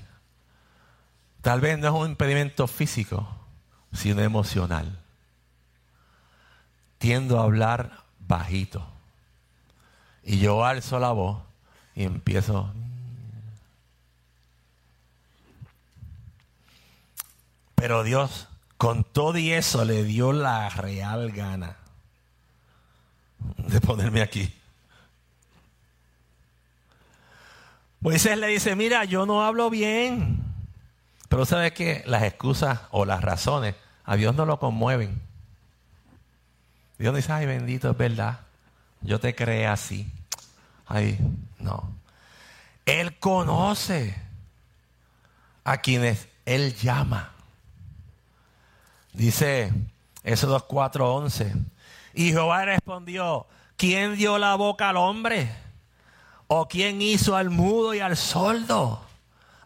[1.43, 3.29] Tal vez no es un impedimento físico,
[3.93, 5.04] sino emocional.
[7.05, 8.83] Tiendo a hablar bajito.
[10.23, 11.43] Y yo alzo la voz
[11.95, 12.73] y empiezo.
[17.75, 21.77] Pero Dios, con todo y eso, le dio la real gana
[23.59, 24.51] de ponerme aquí.
[28.01, 30.43] Moisés le dice, mira, yo no hablo bien.
[31.29, 33.75] Pero sabes que las excusas o las razones
[34.07, 35.24] a Dios no lo conmueven.
[36.99, 38.41] Dios dice, ay bendito, es verdad.
[39.01, 40.11] Yo te creé así.
[40.87, 41.19] Ay,
[41.59, 41.93] no.
[42.87, 44.17] Él conoce
[45.65, 47.33] a quienes Él llama.
[49.13, 49.73] Dice
[50.23, 51.53] Éxodo 4:11.
[52.15, 55.51] Y Jehová respondió, ¿quién dio la boca al hombre?
[56.47, 59.05] ¿O quién hizo al mudo y al sordo?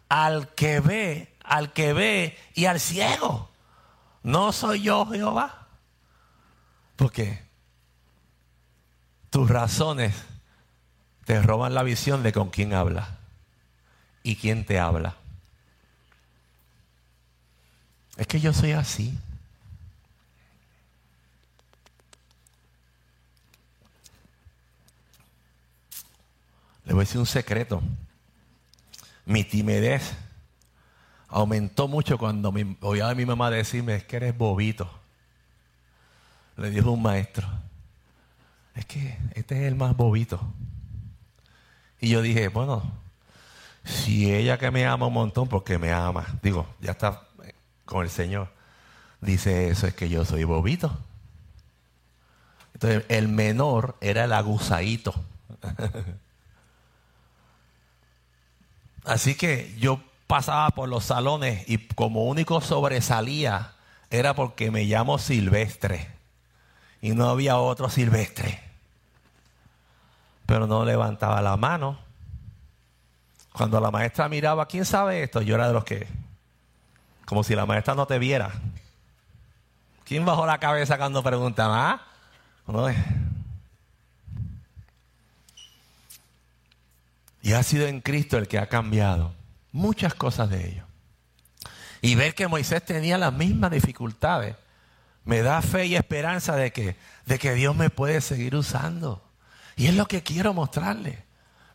[0.07, 3.49] Al que ve al que ve y al ciego.
[4.21, 5.58] No soy yo Jehová.
[6.99, 7.39] Porque
[9.29, 10.13] tus razones
[11.23, 13.19] te roban la visión de con quién habla
[14.21, 15.15] y quién te habla.
[18.17, 19.17] Es que yo soy así.
[26.83, 27.81] Le voy a decir un secreto.
[29.23, 30.17] Mi timidez
[31.29, 34.98] aumentó mucho cuando me, oía a mi mamá decirme, que eres bobito.
[36.59, 37.47] Le dijo un maestro,
[38.75, 40.41] es que este es el más bobito.
[42.01, 42.83] Y yo dije, bueno,
[43.85, 47.27] si ella que me ama un montón, porque me ama, digo, ya está
[47.85, 48.49] con el Señor,
[49.21, 50.97] dice eso, es que yo soy bobito.
[52.73, 55.15] Entonces, el menor era el aguzaito.
[59.05, 63.75] Así que yo pasaba por los salones y como único sobresalía
[64.09, 66.18] era porque me llamo Silvestre
[67.01, 68.61] y no había otro Silvestre.
[70.45, 71.99] Pero no levantaba la mano.
[73.53, 75.41] Cuando la maestra miraba, ¿quién sabe esto?
[75.41, 76.07] Yo era de los que,
[77.25, 78.51] como si la maestra no te viera.
[80.05, 81.91] ¿Quién bajó la cabeza cuando preguntaba?
[81.91, 82.09] ¿Ah?
[87.41, 89.33] Y ha sido en Cristo el que ha cambiado
[89.71, 90.83] muchas cosas de ello.
[92.01, 94.55] Y ver que Moisés tenía las mismas dificultades
[95.29, 96.95] me da fe y esperanza de que,
[97.27, 99.23] de que Dios me puede seguir usando.
[99.75, 101.23] Y es lo que quiero mostrarle.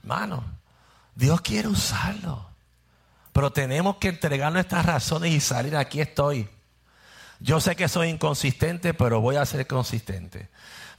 [0.00, 0.44] Hermano,
[1.14, 2.50] Dios quiere usarlo.
[3.32, 5.76] Pero tenemos que entregar nuestras razones y salir.
[5.76, 6.48] Aquí estoy.
[7.38, 10.48] Yo sé que soy inconsistente, pero voy a ser consistente.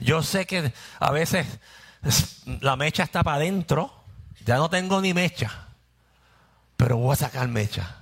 [0.00, 1.46] Yo sé que a veces
[2.60, 3.92] la mecha está para adentro.
[4.46, 5.66] Ya no tengo ni mecha
[6.76, 7.96] pero voy a sacar mecha.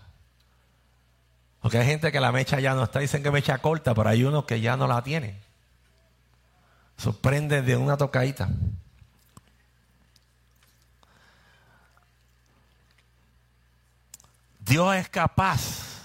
[1.64, 4.22] Porque hay gente que la mecha ya no está, dicen que mecha corta, pero hay
[4.22, 5.40] unos que ya no la tienen.
[6.98, 8.50] Sorprende de una tocadita.
[14.58, 16.02] Dios es capaz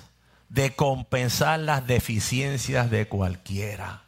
[0.47, 4.03] de compensar las deficiencias de cualquiera.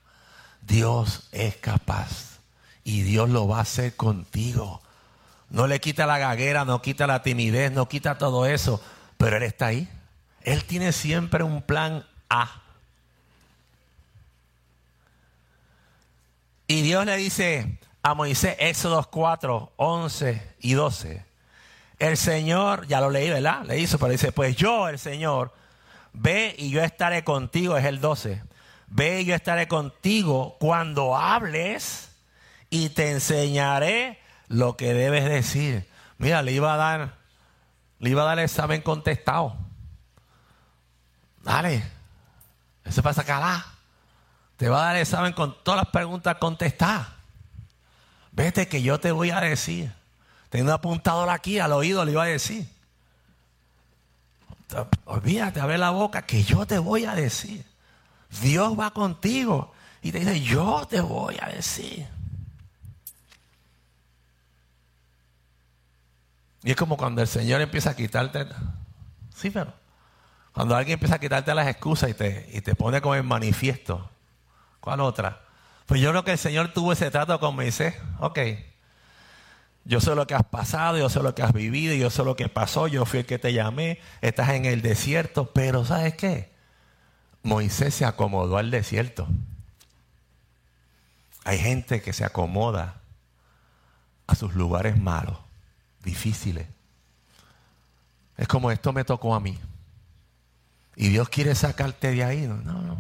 [0.62, 2.40] Dios es capaz
[2.86, 4.82] y Dios lo va a hacer contigo.
[5.50, 8.82] No le quita la gaguera, no quita la timidez, no quita todo eso,
[9.18, 9.90] pero Él está ahí.
[10.43, 12.62] Él tiene siempre un plan A.
[16.67, 21.25] Y Dios le dice a Moisés, Éxodo 4, 11 y 12.
[21.99, 23.63] El Señor, ya lo leí, ¿verdad?
[23.65, 25.54] Le hizo, pero dice, pues yo, el Señor,
[26.13, 28.41] ve y yo estaré contigo, es el 12.
[28.88, 32.12] Ve y yo estaré contigo cuando hables
[32.69, 35.88] y te enseñaré lo que debes decir.
[36.17, 37.17] Mira, le iba a dar,
[37.99, 39.56] le iba a dar el examen contestado.
[41.43, 41.84] Dale,
[42.84, 43.65] eso pasa acá.
[44.58, 47.08] Te va a dar el examen con todas las preguntas contestadas.
[48.32, 49.91] Vete que yo te voy a decir.
[50.49, 52.67] Tengo un apuntador aquí al oído, le iba a decir.
[55.06, 57.65] Olvídate, abre la boca, que yo te voy a decir.
[58.41, 62.08] Dios va contigo y te dice, yo te voy a decir.
[66.63, 68.47] Y es como cuando el Señor empieza a quitarte.
[69.36, 69.81] Sí, pero.
[70.54, 74.10] Cuando alguien empieza a quitarte las excusas y te, y te pone como en manifiesto.
[74.80, 75.42] ¿Cuál otra?
[75.86, 77.96] Pues yo creo que el Señor tuvo ese trato con Moisés.
[78.20, 78.40] Ok.
[79.84, 82.36] Yo sé lo que has pasado, yo sé lo que has vivido, yo sé lo
[82.36, 86.52] que pasó, yo fui el que te llamé, estás en el desierto, pero ¿sabes qué?
[87.42, 89.28] Moisés se acomodó al desierto.
[91.44, 93.02] Hay gente que se acomoda
[94.28, 95.38] a sus lugares malos
[96.04, 96.68] difíciles.
[98.38, 99.58] Es como esto me tocó a mí.
[100.95, 102.41] Y Dios quiere sacarte de ahí.
[102.47, 102.97] No, no.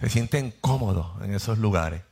[0.00, 2.02] Se sienten cómodos en esos lugares.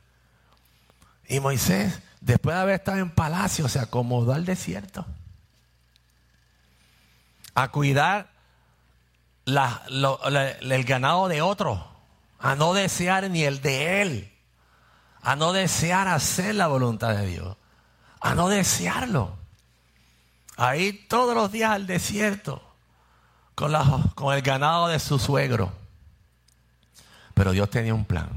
[1.27, 5.05] Y Moisés, después de haber estado en palacio, se acomodó al desierto.
[7.55, 8.31] A cuidar
[9.45, 11.91] el ganado de otro.
[12.39, 14.33] A no desear ni el de él.
[15.21, 17.57] A no desear hacer la voluntad de Dios
[18.23, 19.37] a no desearlo.
[20.55, 22.72] A ir todos los días al desierto
[23.55, 23.73] con,
[24.33, 25.71] el ganado de su suegro.
[27.33, 28.29] Pero Dios tenía un plan.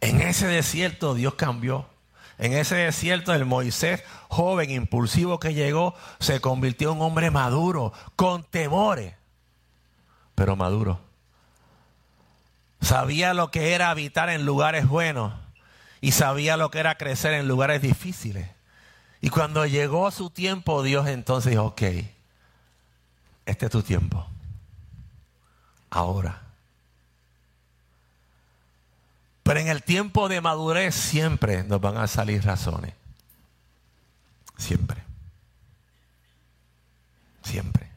[0.00, 1.86] En ese desierto Dios cambió.
[2.38, 7.92] En ese desierto el Moisés joven, impulsivo que llegó, se convirtió en un hombre maduro,
[8.16, 9.14] con temores,
[10.34, 10.98] pero maduro.
[12.80, 15.34] Sabía lo que era habitar en lugares buenos
[16.00, 18.48] y sabía lo que era crecer en lugares difíciles.
[19.20, 21.82] Y cuando llegó su tiempo, Dios entonces dijo, ok,
[23.46, 24.26] este es tu tiempo.
[25.90, 26.40] Ahora.
[29.42, 32.94] Pero en el tiempo de madurez siempre nos van a salir razones.
[34.56, 35.02] Siempre.
[37.42, 37.90] Siempre.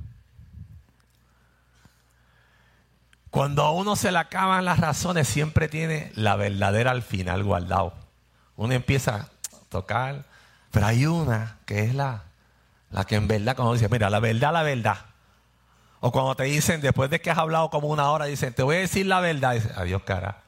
[3.30, 7.94] Cuando a uno se le acaban las razones, siempre tiene la verdadera al final guardado.
[8.56, 9.28] Uno empieza a
[9.70, 10.26] tocar,
[10.72, 12.26] pero hay una que es la,
[12.92, 14.98] la que en verdad, cuando dice, mira, la verdad, la verdad.
[16.06, 18.76] O cuando te dicen, después de que has hablado como una hora, dicen, te voy
[18.76, 19.54] a decir la verdad.
[19.54, 20.44] Dice, adiós, cara.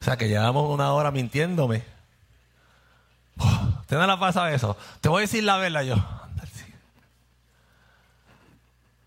[0.00, 1.82] O sea, que llevamos una hora mintiéndome.
[3.88, 4.76] ¿Te no la pasa eso?
[5.00, 5.96] Te voy a decir la verdad yo.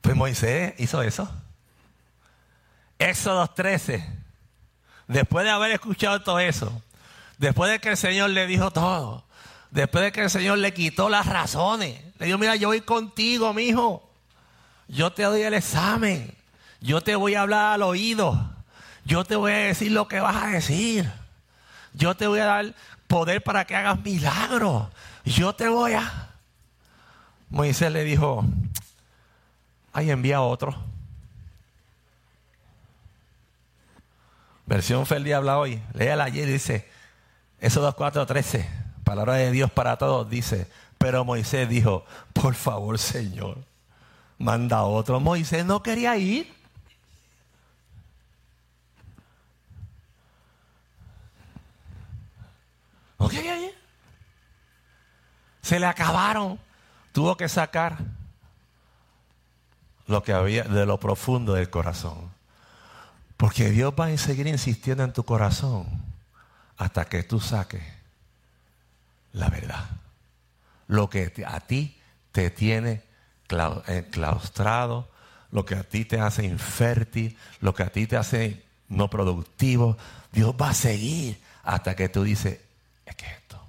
[0.02, 1.32] Pues Moisés hizo eso.
[3.00, 4.06] Éxodo 13.
[5.08, 6.84] Después de haber escuchado todo eso,
[7.38, 9.24] Después de que el Señor le dijo todo.
[9.70, 12.02] Después de que el Señor le quitó las razones.
[12.20, 14.11] Le dijo, mira, yo voy contigo, mi hijo.
[14.92, 16.36] Yo te doy el examen.
[16.82, 18.52] Yo te voy a hablar al oído.
[19.06, 21.10] Yo te voy a decir lo que vas a decir.
[21.94, 22.76] Yo te voy a dar
[23.08, 24.88] poder para que hagas milagros.
[25.24, 26.30] Yo te voy a...
[27.50, 28.46] Moisés le dijo,
[29.94, 30.76] ahí envía otro.
[34.66, 35.82] Versión Feliz habla hoy.
[35.94, 36.90] Léala allí y dice,
[37.60, 38.66] eso 2.4.13,
[39.04, 43.58] palabra de Dios para todos, dice, pero Moisés dijo, por favor Señor,
[44.42, 45.20] manda otro.
[45.20, 46.54] Moisés no quería ir.
[53.20, 53.76] No quería ir.
[55.62, 56.60] Se le acabaron.
[57.12, 57.98] Tuvo que sacar
[60.08, 62.32] lo que había de lo profundo del corazón.
[63.38, 65.88] Porque Dios va a seguir insistiendo en tu corazón
[66.78, 67.84] hasta que tú saques
[69.34, 69.86] la verdad.
[70.88, 71.98] Lo que a ti
[72.32, 73.11] te tiene
[73.88, 75.10] enclaustrado,
[75.52, 79.98] lo que a ti te hace infértil, lo que a ti te hace no productivo,
[80.32, 82.60] Dios va a seguir hasta que tú dices,
[83.06, 83.62] es que esto.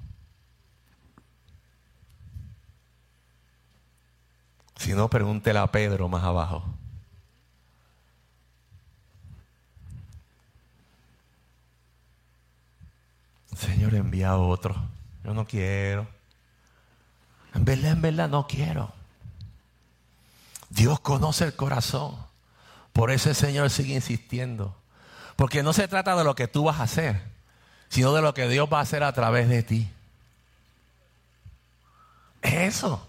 [4.77, 6.65] Si no, pregúntele a Pedro más abajo.
[13.57, 14.75] Señor, envía otro.
[15.25, 16.07] Yo no quiero.
[17.55, 18.93] En verdad, en verdad, no quiero.
[20.73, 22.17] Dios conoce el corazón.
[22.95, 24.75] Por eso el Señor sigue insistiendo.
[25.37, 27.23] Porque no se trata de lo que tú vas a hacer,
[27.89, 29.91] sino de lo que Dios va a hacer a través de ti.
[32.41, 33.07] Eso.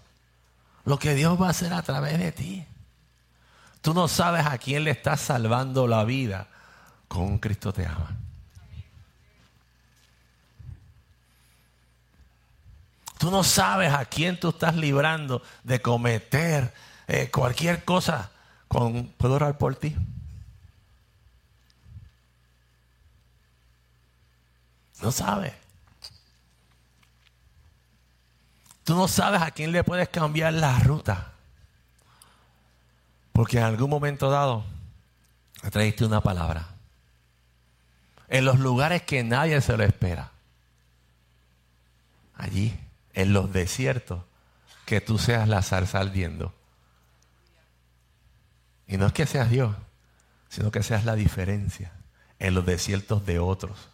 [0.84, 2.66] Lo que Dios va a hacer a través de ti.
[3.80, 6.48] Tú no sabes a quién le estás salvando la vida
[7.08, 8.14] con Cristo te ama.
[13.18, 16.74] Tú no sabes a quién tú estás librando de cometer
[17.08, 18.30] eh, cualquier cosa.
[18.68, 19.94] Con, ¿Puedo orar por ti?
[25.02, 25.52] No sabes.
[28.84, 31.32] Tú no sabes a quién le puedes cambiar la ruta.
[33.32, 34.64] Porque en algún momento dado
[35.70, 36.68] traíste una palabra.
[38.28, 40.30] En los lugares que nadie se lo espera.
[42.36, 42.78] Allí
[43.14, 44.22] en los desiertos
[44.84, 46.52] que tú seas la zarza ardiendo.
[48.86, 49.74] Y no es que seas Dios,
[50.48, 51.92] sino que seas la diferencia
[52.38, 53.88] en los desiertos de otros.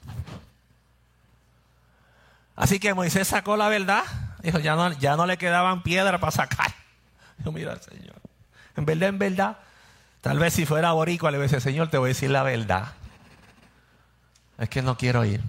[2.57, 4.05] Así que Moisés sacó la verdad.
[4.43, 6.75] Dijo, ya no, ya no le quedaban piedras para sacar.
[7.39, 8.17] Dijo, mira, Señor.
[8.77, 9.59] En verdad, en verdad,
[10.21, 12.93] tal vez si fuera boricua le hubiese, Señor, te voy a decir la verdad.
[14.59, 15.41] Es que no quiero ir.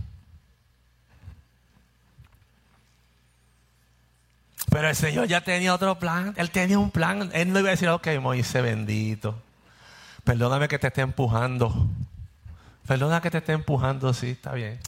[4.72, 6.34] Pero el Señor ya tenía otro plan.
[6.38, 7.30] Él tenía un plan.
[7.34, 9.38] Él no iba a decir, ok, Moisés bendito.
[10.24, 11.90] Perdóname que te esté empujando.
[12.88, 14.80] Perdona que te esté empujando, sí, está bien.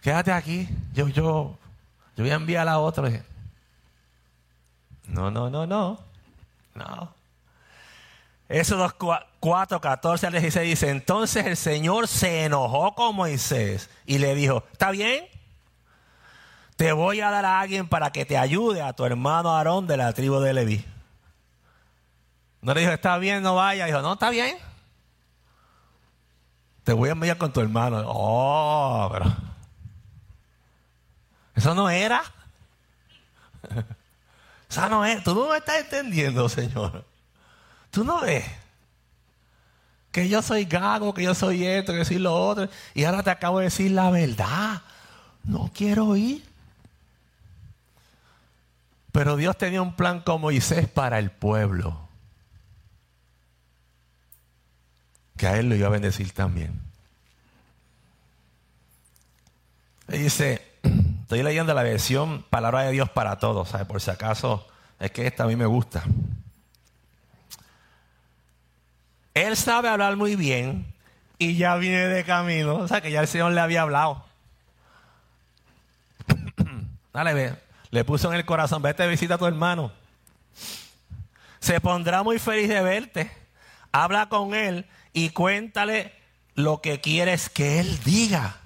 [0.00, 0.66] Quédate aquí.
[0.94, 1.58] Yo, yo,
[2.16, 3.06] yo voy a enviar a otro.
[5.08, 6.00] No, no, no, no.
[6.74, 7.14] No.
[8.48, 8.94] Eso
[9.40, 14.64] 4, 14 al 16 dice, entonces el Señor se enojó con Moisés y le dijo,
[14.72, 15.26] ¿está bien?
[16.78, 19.96] Te voy a dar a alguien para que te ayude a tu hermano Aarón de
[19.96, 20.84] la tribu de Leví.
[22.62, 23.86] No le dijo, está bien, no vaya.
[23.86, 24.56] Dijo, no, está bien.
[26.84, 28.04] Te voy a enviar con tu hermano.
[28.06, 29.36] Oh, pero.
[31.56, 32.22] Eso no era.
[34.70, 35.24] Eso no es.
[35.24, 37.04] Tú no me estás entendiendo, Señor.
[37.90, 38.44] Tú no ves.
[40.12, 42.68] Que yo soy gago, que yo soy esto, que soy lo otro.
[42.94, 44.80] Y ahora te acabo de decir la verdad.
[45.42, 46.46] No quiero ir.
[49.12, 52.08] Pero Dios tenía un plan con Moisés para el pueblo.
[55.36, 56.80] Que a él lo iba a bendecir también.
[60.08, 60.62] Y dice,
[61.22, 63.84] estoy leyendo la versión Palabra de Dios para todos, ¿sabe?
[63.84, 64.66] Por si acaso,
[64.98, 66.02] es que esta a mí me gusta.
[69.34, 70.92] Él sabe hablar muy bien
[71.38, 72.76] y ya viene de camino.
[72.76, 74.24] O sea, que ya el Señor le había hablado.
[77.12, 77.67] Dale, ve.
[77.90, 79.92] Le puso en el corazón, vete visita a tu hermano.
[81.60, 83.30] Se pondrá muy feliz de verte.
[83.92, 86.14] Habla con él y cuéntale
[86.54, 88.56] lo que quieres que él diga.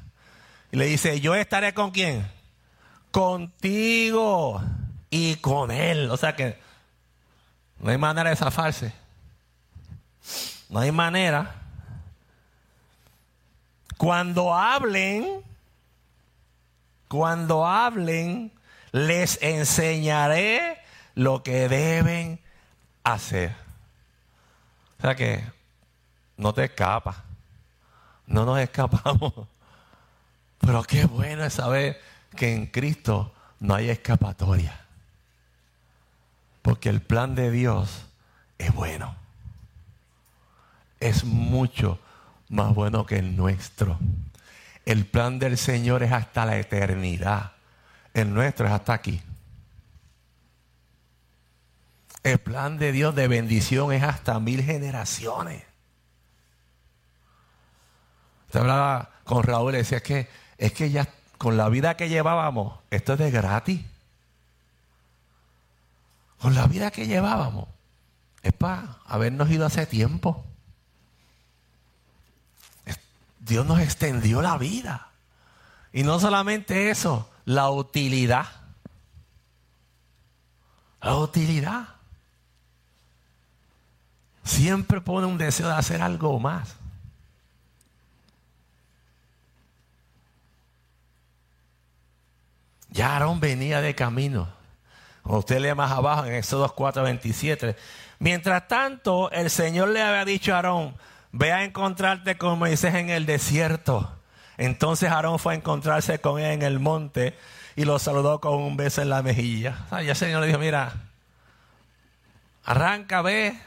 [0.72, 2.26] Y le dice, yo estaré con quién?
[3.10, 4.62] Contigo
[5.10, 6.10] y con él.
[6.10, 6.58] O sea que
[7.78, 8.92] no hay manera de zafarse.
[10.68, 11.54] No hay manera.
[13.98, 15.42] Cuando hablen,
[17.08, 18.50] cuando hablen,
[18.92, 20.78] les enseñaré
[21.14, 22.40] lo que deben
[23.02, 23.54] hacer.
[24.98, 25.44] O sea que
[26.36, 27.16] no te escapas.
[28.26, 29.32] No nos escapamos.
[30.58, 32.00] Pero qué bueno es saber
[32.36, 34.80] que en Cristo no hay escapatoria.
[36.62, 38.06] Porque el plan de Dios
[38.58, 39.16] es bueno.
[41.00, 41.98] Es mucho
[42.48, 43.98] más bueno que el nuestro.
[44.84, 47.52] El plan del Señor es hasta la eternidad.
[48.14, 49.22] El nuestro es hasta aquí.
[52.22, 55.64] El plan de Dios de bendición es hasta mil generaciones.
[58.50, 61.08] Te hablaba con Raúl y decía que es que ya
[61.38, 63.80] con la vida que llevábamos, esto es de gratis.
[66.38, 67.68] Con la vida que llevábamos,
[68.42, 70.44] es para habernos ido hace tiempo.
[73.40, 75.08] Dios nos extendió la vida.
[75.92, 78.46] Y no solamente eso, la utilidad.
[81.00, 81.88] La utilidad.
[84.44, 86.76] siempre pone un deseo de hacer algo más.
[92.90, 94.48] Ya Aarón venía de camino.
[95.24, 97.76] Usted lee más abajo en Éxodo 4, 27.
[98.18, 100.94] Mientras tanto, el Señor le había dicho a Aarón,
[101.30, 104.21] ve a encontrarte con Moisés en el desierto.
[104.58, 107.36] Entonces Aarón fue a encontrarse con él en el monte
[107.76, 109.86] y lo saludó con un beso en la mejilla.
[110.02, 110.92] Y el Señor le dijo, mira,
[112.64, 113.58] arranca, ve,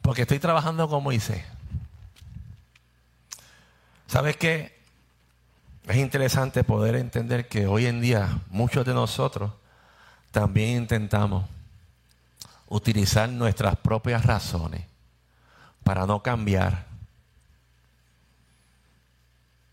[0.00, 1.44] porque estoy trabajando con Moisés.
[4.06, 4.78] ¿Sabes qué?
[5.86, 9.52] Es interesante poder entender que hoy en día muchos de nosotros
[10.30, 11.44] también intentamos
[12.68, 14.84] utilizar nuestras propias razones
[15.84, 16.86] para no cambiar,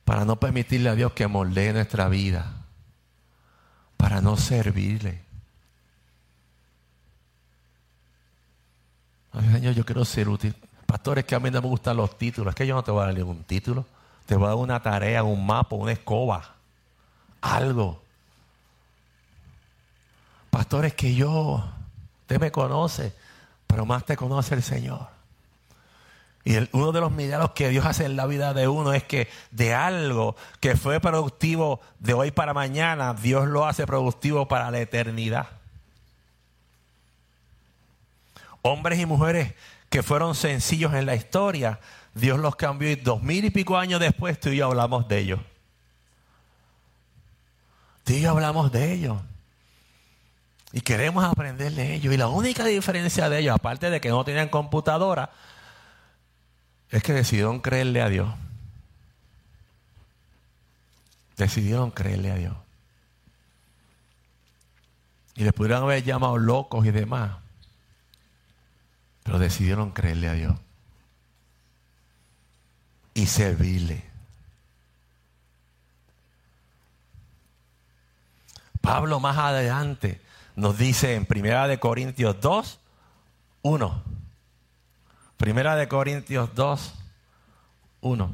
[0.10, 2.52] para no permitirle a Dios que moldee nuestra vida,
[3.96, 5.22] para no servirle.
[9.52, 10.56] Señor, yo quiero ser útil.
[10.88, 12.54] Pastores, que a mí no me gustan los títulos.
[12.54, 13.86] Es que yo no te voy a dar ningún título.
[14.26, 16.56] Te voy a dar una tarea, un mapa, una escoba.
[17.42, 18.02] Algo.
[20.50, 21.64] Pastores, que yo,
[22.22, 23.14] usted me conoce,
[23.68, 25.19] pero más te conoce el Señor.
[26.46, 29.28] Y uno de los milagros que Dios hace en la vida de uno es que
[29.52, 34.80] de algo que fue productivo de hoy para mañana, Dios lo hace productivo para la
[34.80, 35.48] eternidad.
[38.62, 39.54] Hombres y mujeres
[39.90, 41.80] que fueron sencillos en la historia,
[42.14, 45.20] Dios los cambió y dos mil y pico años después tú y yo hablamos de
[45.20, 45.40] ellos.
[48.04, 49.18] Tú y yo hablamos de ellos.
[50.72, 52.14] Y queremos aprender de ellos.
[52.14, 55.32] Y la única diferencia de ellos, aparte de que no tenían computadora,
[56.90, 58.34] es que decidieron creerle a Dios.
[61.38, 62.58] Decidieron creerle a Dios.
[65.36, 67.38] Y les pudieran haber llamado locos y demás.
[69.24, 70.60] Pero decidieron creerle a Dios.
[73.14, 74.04] Y servirle.
[78.82, 80.22] Pablo más adelante
[80.56, 82.80] nos dice en Primera de Corintios 2,
[83.62, 84.04] 1.
[85.40, 86.94] Primera de Corintios 2,
[88.02, 88.32] 1.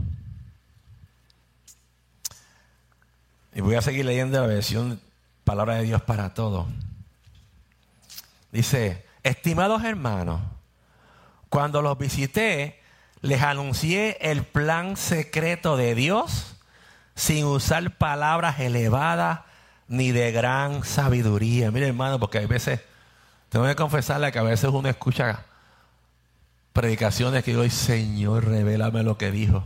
[3.53, 4.99] Y voy a seguir leyendo la versión
[5.43, 6.65] Palabra de Dios para todos.
[8.51, 10.41] Dice, estimados hermanos,
[11.49, 12.81] cuando los visité,
[13.21, 16.55] les anuncié el plan secreto de Dios
[17.13, 19.41] sin usar palabras elevadas
[19.87, 21.69] ni de gran sabiduría.
[21.69, 22.81] Mire, hermano, porque a veces,
[23.49, 25.45] tengo que confesarle que a veces uno escucha
[26.75, 29.63] predicaciones que digo, Señor, revélame lo que dijo.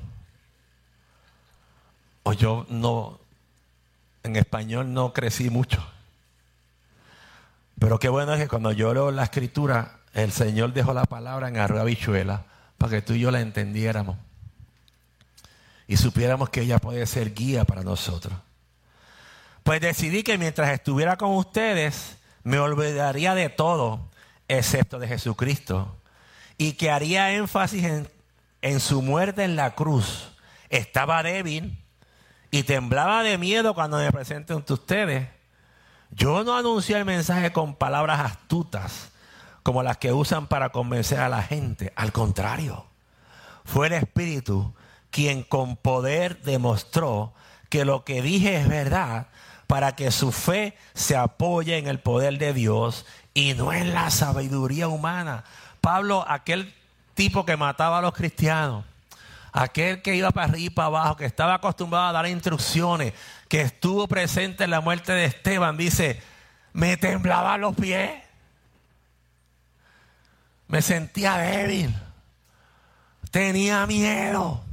[2.22, 3.20] O yo no,
[4.22, 5.84] en español no crecí mucho.
[7.80, 11.49] Pero qué bueno es que cuando yo leo la escritura, el Señor dejó la palabra
[11.49, 12.45] en arroz bichuela
[12.78, 14.16] para que tú y yo la entendiéramos.
[15.88, 18.36] Y supiéramos que ella puede ser guía para nosotros.
[19.64, 23.99] Pues decidí que mientras estuviera con ustedes, me olvidaría de todo,
[24.47, 25.95] excepto de Jesucristo
[26.60, 27.86] y que haría énfasis
[28.62, 30.30] en, su muerte en la cruz.
[30.70, 31.82] Estaba débil
[32.51, 35.30] y temblaba de miedo cuando me presenté ante ustedes.
[36.12, 39.12] Yo no anuncié el mensaje con palabras astutas
[39.64, 41.93] como las que usan para convencer a la gente.
[41.95, 42.86] Al contrario,
[43.64, 44.74] fue el Espíritu
[45.12, 47.34] quien con poder demostró
[47.70, 49.28] que lo que dije es verdad
[49.66, 54.10] para que su fe se apoye en el poder de Dios y no en la
[54.10, 55.45] sabiduría humana.
[55.82, 56.73] Pablo, aquel
[57.13, 58.86] tipo que mataba a los cristianos,
[59.51, 63.13] aquel que iba para arriba y para abajo, que estaba acostumbrado a dar instrucciones,
[63.47, 66.21] que estuvo presente en la muerte de Esteban, dice,
[66.73, 68.11] me temblaban los pies,
[70.67, 71.95] me sentía débil,
[73.32, 74.63] tenía miedo,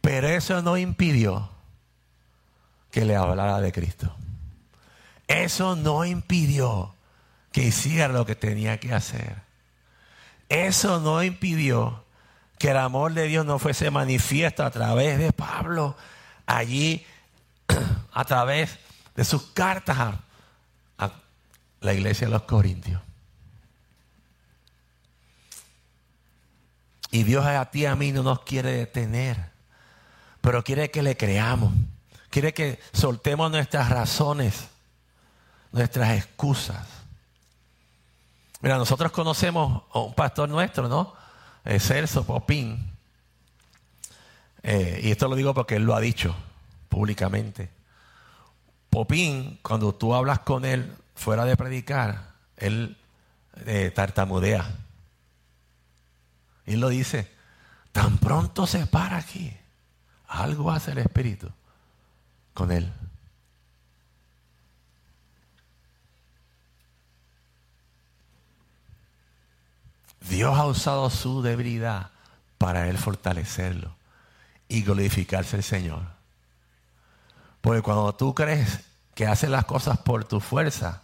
[0.00, 1.50] pero eso no impidió
[2.90, 4.14] que le hablara de Cristo.
[5.28, 6.94] Eso no impidió
[7.52, 9.49] que hiciera lo que tenía que hacer.
[10.50, 12.04] Eso no impidió
[12.58, 15.96] que el amor de Dios no fuese manifiesto a través de Pablo,
[16.44, 17.06] allí,
[18.12, 18.76] a través
[19.14, 19.96] de sus cartas
[20.98, 21.12] a,
[21.80, 23.00] la iglesia de los Corintios.
[27.12, 29.52] Y Dios a ti y a mí no nos quiere detener,
[30.40, 31.72] pero quiere que le creamos.
[32.28, 34.68] Quiere que soltemos nuestras razones,
[35.72, 36.99] nuestras excusas
[38.60, 41.14] Mira, nosotros conocemos a un pastor nuestro, ¿no?
[41.64, 42.90] Eh, Celso Popín.
[44.62, 46.34] Eh, y esto lo digo porque él lo ha dicho
[46.88, 47.70] públicamente.
[48.90, 52.98] Popín, cuando tú hablas con él fuera de predicar, él
[53.66, 54.68] eh, tartamudea.
[56.66, 57.30] Y lo dice,
[57.92, 59.56] tan pronto se para aquí,
[60.28, 61.48] algo hace el Espíritu
[62.52, 62.92] con él.
[70.30, 72.10] Dios ha usado su debilidad
[72.56, 73.96] para él fortalecerlo
[74.68, 76.02] y glorificarse el Señor.
[77.60, 78.78] Porque cuando tú crees
[79.16, 81.02] que haces las cosas por tu fuerza,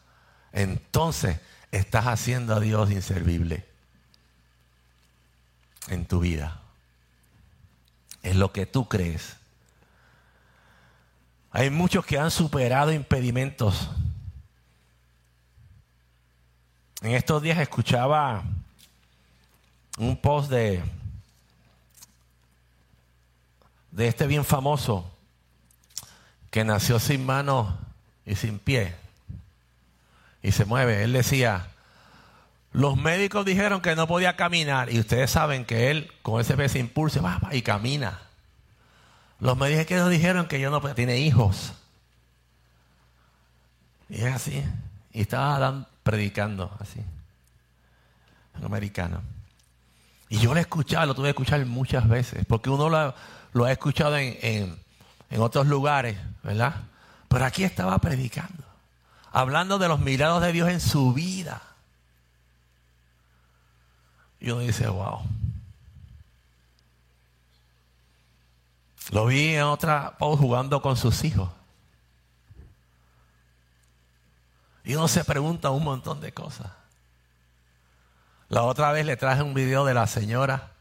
[0.53, 1.41] entonces
[1.73, 3.67] estás haciendo a Dios inservible
[5.89, 6.61] en tu vida.
[8.23, 9.37] Es lo que tú crees.
[11.51, 13.91] Hay muchos que han superado impedimentos.
[17.03, 18.45] En estos días escuchaba
[19.97, 20.83] un post de,
[23.97, 25.11] este bien famoso
[26.51, 27.75] que nació sin manos
[28.25, 28.95] y sin pie
[30.43, 31.03] y se mueve.
[31.03, 31.69] Él decía,
[32.73, 36.79] los médicos dijeron que no podía caminar y ustedes saben que él con ese ese
[36.79, 38.21] impulso va, y camina.
[39.41, 41.73] Los médicos dijeron que yo no tiene hijos.
[44.09, 44.65] Y es así.
[45.13, 47.01] Y estaba predicando así.
[48.63, 49.36] Americano.
[50.29, 53.73] Y yo lo he escuchado, lo tuve que escuchar muchas veces, porque uno lo, ha
[53.73, 54.77] escuchado en,
[55.31, 56.75] en otros lugares, ¿verdad?
[57.29, 58.65] Pero aquí estaba predicando,
[59.33, 61.63] hablando de los milagros de Dios en su vida.
[64.41, 65.23] Y uno dice, wow.
[69.11, 71.49] Lo vi en otra jugando con sus hijos.
[74.85, 76.71] Y uno se pregunta un montón de cosas.
[78.49, 80.73] La otra vez le traje un video de la señora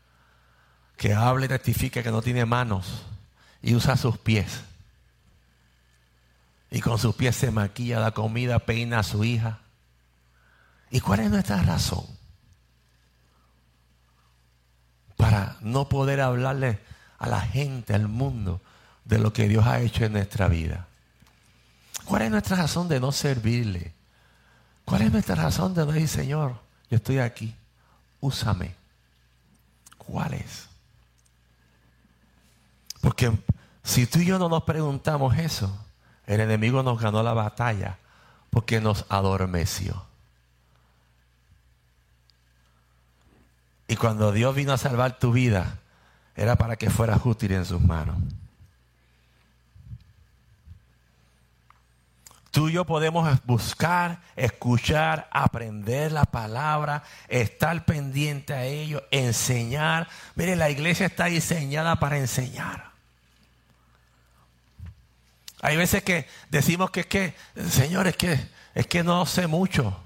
[0.98, 3.04] que habla y testifica que no tiene manos
[3.62, 4.62] y usa sus pies.
[6.70, 9.60] Y con sus pies se maquilla la comida, peina a su hija.
[10.92, 12.06] ¿Y cuál es nuestra razón?
[15.18, 16.80] Para no poder hablarle
[17.18, 18.62] a la gente, al mundo,
[19.06, 20.88] de lo que Dios ha hecho en nuestra vida.
[22.06, 23.94] ¿Cuál es nuestra razón de no servirle?
[24.84, 26.65] ¿Cuál es nuestra razón de no decir, Señor,
[26.96, 27.56] estoy aquí,
[28.20, 28.76] úsame.
[29.98, 30.68] ¿Cuál es?
[33.02, 33.32] Porque
[33.84, 35.76] si tú y yo no nos preguntamos eso,
[36.26, 37.98] el enemigo nos ganó la batalla
[38.50, 40.06] porque nos adormeció.
[43.88, 45.80] Y cuando Dios vino a salvar tu vida,
[46.36, 48.18] era para que fueras útil en sus manos.
[52.56, 60.08] Tú y yo podemos buscar, escuchar, aprender la palabra, estar pendiente a ello, enseñar.
[60.36, 62.92] Mire, la iglesia está diseñada para enseñar.
[65.62, 67.36] Hay veces que decimos que es que,
[67.70, 68.40] Señor, es que,
[68.74, 70.00] es que no sé mucho.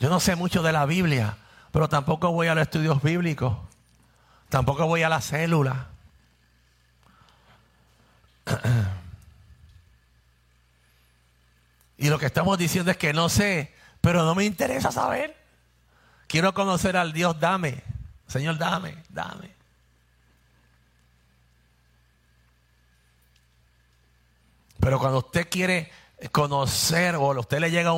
[0.00, 1.36] Yo no sé mucho de la Biblia,
[1.72, 3.54] pero tampoco voy a los estudios bíblicos.
[4.48, 5.88] Tampoco voy a la célula.
[11.96, 15.36] Y lo que estamos diciendo es que no sé, pero no me interesa saber.
[16.26, 17.82] Quiero conocer al Dios, dame.
[18.26, 19.54] Señor, dame, dame.
[24.80, 25.90] Pero cuando usted quiere
[26.30, 27.92] conocer o a usted le llega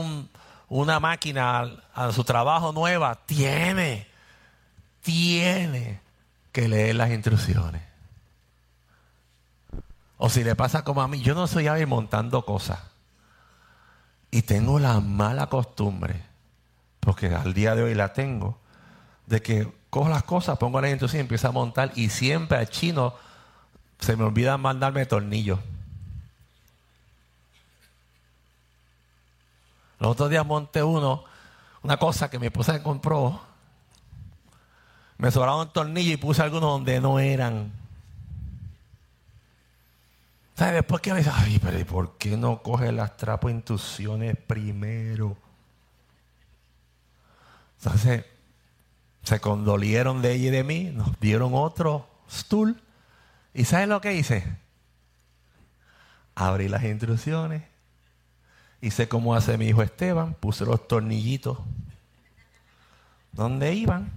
[0.68, 4.07] una máquina a, su trabajo nueva, tiene,
[5.03, 6.01] tiene
[6.53, 7.82] que leer las instrucciones.
[10.18, 12.78] O si le pasa como a mí, yo no soy hábil montando cosas.
[14.30, 16.22] Y tengo la mala costumbre,
[17.00, 18.58] porque al día de hoy la tengo,
[19.26, 22.68] de que cojo las cosas, pongo la instrucción y empiezo a montar y siempre al
[22.68, 23.14] chino
[23.98, 25.58] se me olvida mandarme tornillos.
[29.98, 31.24] Los otros días monté uno,
[31.82, 33.40] una cosa que mi esposa compró.
[35.16, 37.72] Me sobraron tornillos y puse algunos donde no eran.
[40.57, 40.74] ¿Sabes?
[40.74, 45.36] Después que me dice, ay, pero ¿y por qué no coge las trapo intuiciones primero?
[47.78, 48.24] Entonces,
[49.22, 52.80] se condolieron de ella y de mí, nos dieron otro stool.
[53.52, 54.57] ¿Y sabes lo que hice?
[56.34, 57.62] Abrí las instrucciones.
[58.80, 61.59] Hice como hace mi hijo Esteban, puse los tornillitos
[63.32, 64.11] donde iban.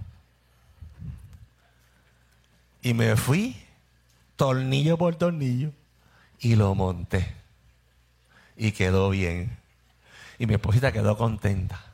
[2.80, 3.62] Y me fui
[4.36, 5.72] tornillo por tornillo
[6.40, 7.34] y lo monté.
[8.56, 9.56] Y quedó bien.
[10.38, 11.84] Y mi esposita quedó contenta.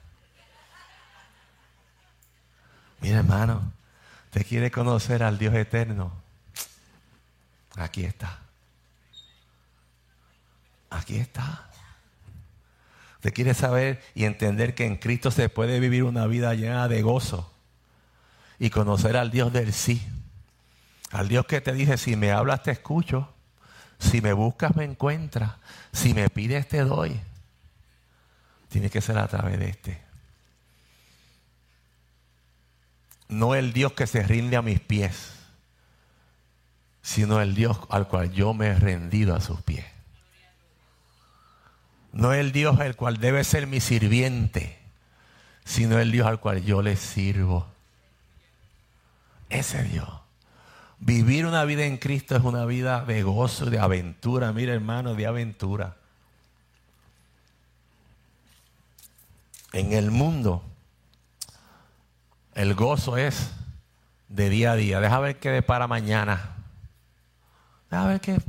[3.01, 3.73] Mira, hermano,
[4.31, 6.13] ¿te quiere conocer al Dios eterno?
[7.77, 8.39] Aquí está.
[10.91, 11.71] Aquí está.
[13.21, 17.03] ¿Te quiere saber y entender que en Cristo se puede vivir una vida llena de
[17.03, 17.53] gozo
[18.59, 20.07] y conocer al Dios del sí.
[21.11, 23.36] Al Dios que te dice, si me hablas te escucho,
[23.99, 25.53] si me buscas me encuentras,
[25.93, 27.21] si me pides te doy.
[28.69, 30.03] Tiene que ser a través de este.
[33.29, 35.33] No el Dios que se rinde a mis pies,
[37.03, 39.85] sino el Dios al cual yo me he rendido a sus pies.
[42.13, 44.79] No el Dios el cual debe ser mi sirviente,
[45.65, 47.67] sino el Dios al cual yo le sirvo.
[49.49, 50.09] Ese Dios.
[51.07, 54.53] Vivir una vida en Cristo es una vida de gozo, de aventura.
[54.53, 55.95] Mira, hermano, de aventura.
[59.73, 60.65] En el mundo,
[62.57, 63.53] el gozo es
[64.29, 64.99] de día a día.
[64.99, 66.57] Deja ver qué para mañana.
[67.89, 68.41] Deja ver qué.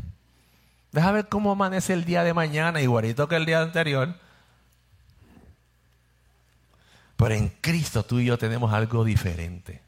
[0.92, 4.16] Deja ver cómo amanece el día de mañana, igualito que el día anterior.
[7.18, 9.87] Pero en Cristo tú y yo tenemos algo diferente.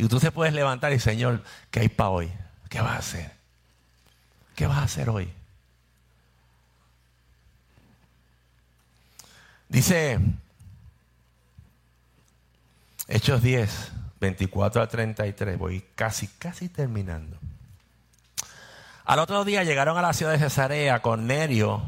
[0.00, 2.32] Y tú se puedes levantar y, Señor, ¿qué hay para hoy?
[2.70, 3.32] ¿Qué vas a hacer?
[4.56, 5.30] ¿Qué vas a hacer hoy?
[9.68, 10.18] Dice
[13.08, 15.58] Hechos 10, 24 a 33.
[15.58, 17.36] Voy casi, casi terminando.
[19.04, 21.02] Al otro día llegaron a la ciudad de Cesarea.
[21.02, 21.82] Cornelio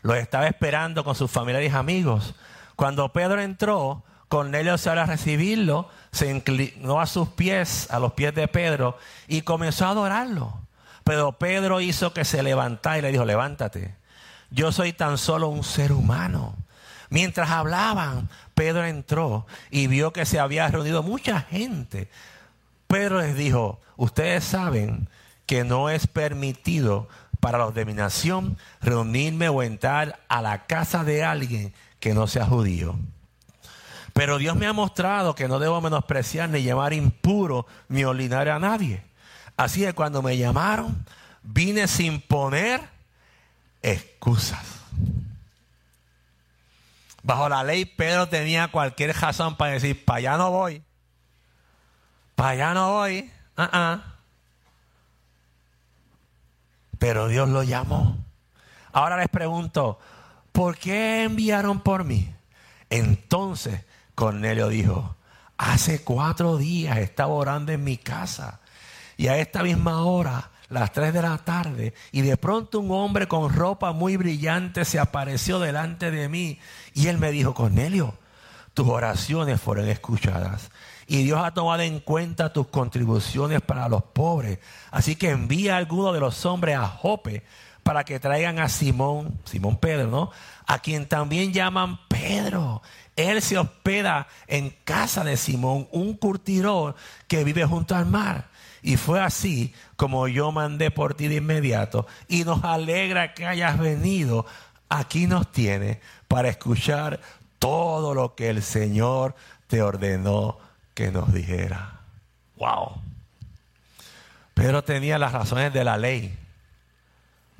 [0.00, 2.34] los estaba esperando con sus familiares y amigos.
[2.74, 8.32] Cuando Pedro entró, Cornelio se a recibirlo, se inclinó a sus pies, a los pies
[8.32, 10.56] de Pedro, y comenzó a adorarlo.
[11.02, 13.96] Pero Pedro hizo que se levantara y le dijo, levántate,
[14.52, 16.54] yo soy tan solo un ser humano.
[17.08, 22.08] Mientras hablaban, Pedro entró y vio que se había reunido mucha gente.
[22.86, 25.08] Pedro les dijo, ustedes saben
[25.44, 27.08] que no es permitido
[27.40, 32.28] para los de mi nación reunirme o entrar a la casa de alguien que no
[32.28, 32.94] sea judío.
[34.12, 38.58] Pero Dios me ha mostrado que no debo menospreciar ni llamar impuro ni olinar a
[38.58, 39.02] nadie.
[39.56, 41.04] Así que cuando me llamaron,
[41.42, 42.80] vine sin poner
[43.82, 44.64] excusas.
[47.22, 50.82] Bajo la ley, Pedro tenía cualquier razón para decir, para allá no voy.
[52.34, 53.30] Para allá no voy.
[53.56, 54.00] Uh
[56.98, 58.16] Pero Dios lo llamó.
[58.92, 59.98] Ahora les pregunto,
[60.52, 62.34] ¿por qué enviaron por mí?
[62.88, 63.84] Entonces
[64.14, 65.16] Cornelio dijo,
[65.56, 68.60] hace cuatro días estaba orando en mi casa
[69.16, 73.28] y a esta misma hora, las tres de la tarde, y de pronto un hombre
[73.28, 76.58] con ropa muy brillante se apareció delante de mí
[76.94, 78.14] y él me dijo, Cornelio,
[78.72, 80.70] tus oraciones fueron escuchadas
[81.06, 84.60] y Dios ha tomado en cuenta tus contribuciones para los pobres.
[84.92, 87.42] Así que envía a alguno de los hombres a Jope
[87.90, 90.30] para que traigan a Simón, Simón Pedro, ¿no?
[90.64, 92.82] A quien también llaman Pedro
[93.28, 96.94] él se hospeda en casa de Simón, un curtidor
[97.28, 98.48] que vive junto al mar.
[98.82, 102.06] Y fue así como yo mandé por ti de inmediato.
[102.28, 104.46] Y nos alegra que hayas venido.
[104.88, 107.20] Aquí nos tiene para escuchar
[107.58, 109.34] todo lo que el Señor
[109.66, 110.58] te ordenó
[110.94, 112.00] que nos dijera.
[112.56, 113.02] Wow.
[114.54, 116.38] Pero tenía las razones de la ley.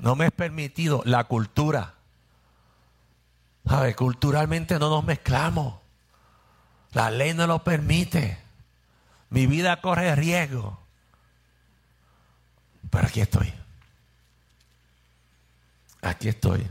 [0.01, 1.93] No me es permitido la cultura
[3.95, 5.75] Culturalmente no nos mezclamos.
[6.91, 8.37] La ley no lo permite.
[9.29, 10.79] Mi vida corre riesgo.
[12.89, 13.53] Pero aquí estoy.
[16.01, 16.67] Aquí estoy.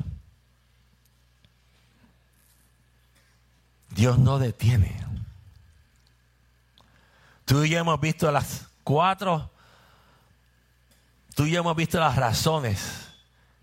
[3.91, 5.05] Dios no detiene.
[7.45, 9.51] Tú y yo hemos visto las cuatro,
[11.35, 13.10] tú y yo hemos visto las razones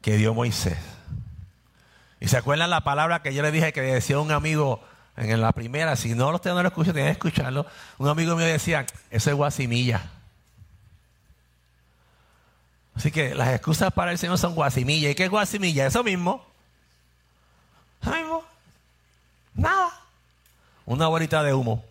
[0.08, 0.78] que dio Moisés.
[2.22, 4.82] Y se acuerdan la palabra que yo le dije que decía un amigo
[5.18, 7.66] en la primera, si no usted no lo escucha, tiene que escucharlo.
[7.97, 10.10] Un amigo mío decía, eso es guasimilla.
[12.95, 15.10] Así que las excusas para el Señor son guasimilla.
[15.10, 15.88] ¿Y qué es guasimilla?
[15.88, 16.41] Eso mismo.
[18.01, 18.45] Eso mismo.
[19.55, 19.91] Nada.
[20.86, 21.84] Una bolita de humo.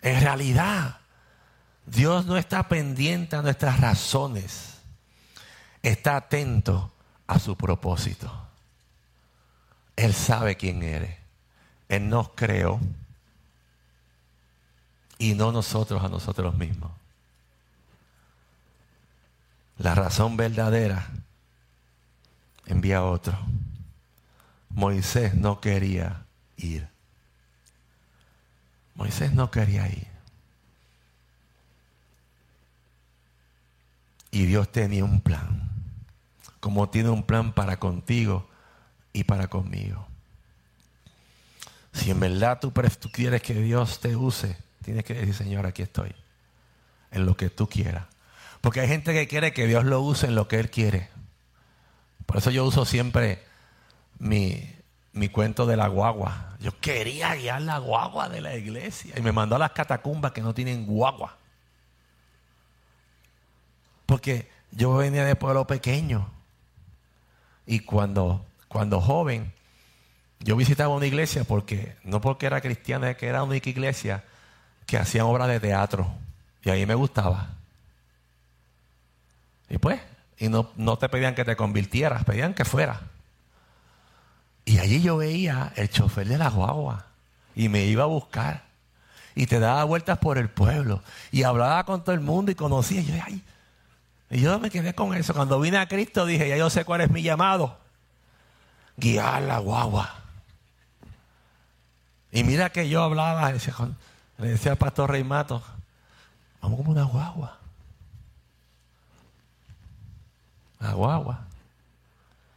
[0.00, 1.00] En realidad,
[1.86, 4.74] Dios no está pendiente a nuestras razones
[5.84, 6.90] está atento
[7.26, 8.32] a su propósito.
[9.96, 11.16] Él sabe quién eres.
[11.88, 12.80] Él nos creó
[15.18, 16.90] y no nosotros a nosotros mismos.
[19.78, 21.06] La razón verdadera
[22.66, 23.38] envía a otro.
[24.70, 26.24] Moisés no quería
[26.56, 26.88] ir.
[28.94, 30.13] Moisés no quería ir.
[34.34, 35.64] Y Dios tenía un plan
[36.64, 38.48] como tiene un plan para contigo
[39.12, 40.08] y para conmigo.
[41.92, 45.82] Si en verdad tú, tú quieres que Dios te use, tienes que decir, Señor, aquí
[45.82, 46.14] estoy.
[47.10, 48.06] En lo que tú quieras.
[48.62, 51.10] Porque hay gente que quiere que Dios lo use en lo que Él quiere.
[52.24, 53.44] Por eso yo uso siempre
[54.18, 54.66] mi,
[55.12, 56.56] mi cuento de la guagua.
[56.60, 59.16] Yo quería guiar la guagua de la iglesia.
[59.18, 61.36] Y me mandó a las catacumbas que no tienen guagua.
[64.06, 66.28] Porque yo venía de pueblo pequeño.
[67.66, 69.52] Y cuando, cuando joven,
[70.40, 74.24] yo visitaba una iglesia porque, no porque era cristiana, que era una iglesia
[74.86, 76.12] que hacían obras de teatro.
[76.62, 77.50] Y ahí me gustaba.
[79.68, 80.00] Y pues,
[80.38, 83.00] y no, no te pedían que te convirtieras, pedían que fuera.
[84.64, 87.06] Y allí yo veía el chofer de la guagua
[87.54, 88.64] y me iba a buscar.
[89.34, 91.02] Y te daba vueltas por el pueblo.
[91.32, 93.00] Y hablaba con todo el mundo y conocía.
[93.00, 93.42] Y yo, ay.
[94.30, 95.34] Y yo me quedé con eso.
[95.34, 97.78] Cuando vine a Cristo dije, ya yo sé cuál es mi llamado.
[98.96, 100.14] Guiar la guagua.
[102.32, 105.62] Y mira que yo hablaba, le decía, al pastor Rey Mato,
[106.60, 107.58] vamos como una guagua.
[110.80, 111.44] La guagua.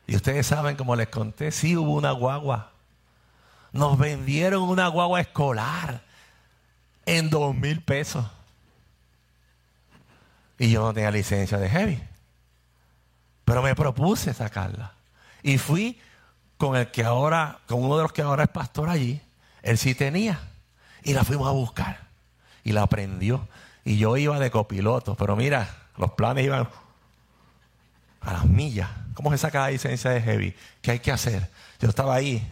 [0.08, 2.72] Y ustedes saben, como les conté, sí hubo una guagua.
[3.72, 6.02] Nos vendieron una guagua escolar
[7.06, 8.26] en dos mil pesos.
[10.60, 12.02] Y yo no tenía licencia de heavy.
[13.46, 14.94] Pero me propuse sacarla.
[15.44, 16.00] Y fui
[16.58, 19.22] con el que ahora, con uno de los que ahora es pastor allí.
[19.62, 20.40] Él sí tenía.
[21.04, 22.00] Y la fuimos a buscar.
[22.64, 23.48] Y la aprendió.
[23.86, 25.16] Y yo iba de copiloto.
[25.16, 26.68] Pero mira, los planes iban
[28.22, 28.90] a las millas.
[29.14, 30.56] ¿Cómo se saca la licencia de heavy?
[30.82, 31.50] ¿Qué hay que hacer?
[31.80, 32.52] Yo estaba ahí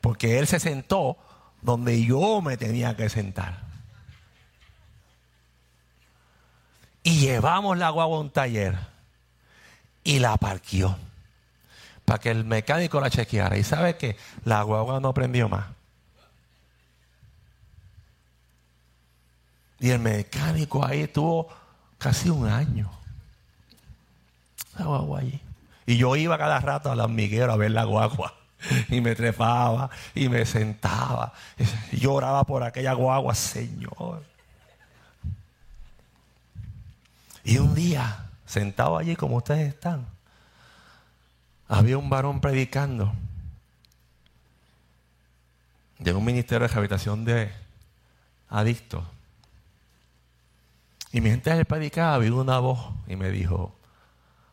[0.00, 1.16] porque él se sentó
[1.62, 3.67] donde yo me tenía que sentar.
[7.08, 8.76] Y llevamos la guagua a un taller
[10.04, 10.94] y la parqueó
[12.04, 13.56] para que el mecánico la chequeara.
[13.56, 15.64] Y sabe que la guagua no prendió más.
[19.80, 21.48] Y el mecánico ahí estuvo
[21.96, 22.90] casi un año.
[24.78, 25.40] La guagua allí.
[25.86, 28.34] Y yo iba cada rato al hormiguero a ver la guagua.
[28.90, 31.32] Y me trepaba y me sentaba.
[31.90, 34.22] Y lloraba por aquella guagua, Señor.
[37.48, 40.06] Y un día, sentado allí como ustedes están,
[41.66, 43.10] había un varón predicando
[45.98, 47.50] de un ministerio de rehabilitación de
[48.50, 49.02] adictos.
[51.10, 53.74] Y mientras él predicaba, vi una voz y me dijo,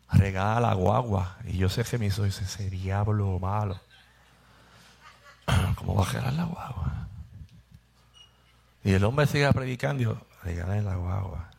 [0.10, 1.36] regala la guagua.
[1.43, 3.78] Y yo sé que me hizo ese, diablo malo.
[5.76, 7.08] ¿Cómo va a regalar la guagua?
[8.86, 11.55] Y el hombre sigue predicando regala la guagua.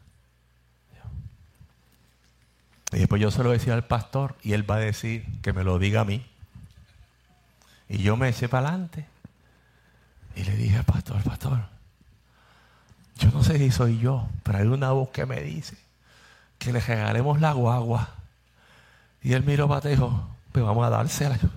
[2.93, 5.64] Y después yo se lo decía al pastor y él va a decir que me
[5.64, 6.24] lo diga a mí.
[7.89, 9.07] Y yo me eché para adelante.
[10.34, 11.66] Y le dije al pastor, pastor,
[13.18, 15.76] yo no sé si soy yo, pero hay una voz que me dice
[16.59, 18.11] que le regalemos la guagua.
[19.22, 21.39] Y él miró para y dijo, pues vamos a dársela.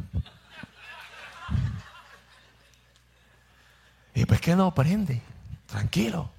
[4.16, 5.22] Y pues que no prende,
[5.68, 6.30] tranquilo.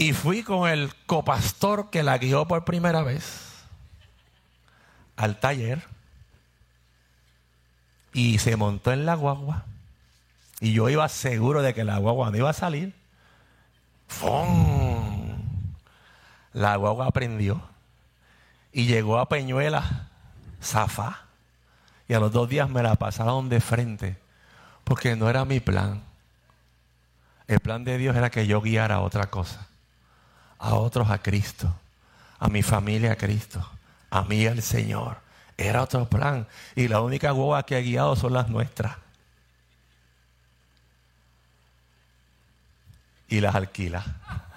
[0.00, 3.66] Y fui con el copastor que la guió por primera vez
[5.14, 5.84] al taller.
[8.14, 9.66] Y se montó en la guagua.
[10.58, 12.94] Y yo iba seguro de que la guagua no iba a salir.
[14.08, 15.36] ¡Fum!
[16.54, 17.60] La guagua aprendió.
[18.72, 20.08] Y llegó a Peñuela,
[20.62, 21.26] Zafá.
[22.08, 24.16] Y a los dos días me la pasaron de frente.
[24.82, 26.02] Porque no era mi plan.
[27.46, 29.66] El plan de Dios era que yo guiara otra cosa.
[30.60, 31.74] A otros a Cristo.
[32.38, 33.68] A mi familia a Cristo.
[34.10, 35.18] A mí al Señor.
[35.56, 36.46] Era otro plan.
[36.74, 38.96] Y la única guagua que he guiado son las nuestras.
[43.28, 44.04] Y las alquila.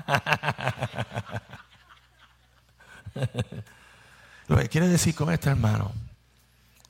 [4.47, 5.91] Lo que quiere decir con esto, hermano,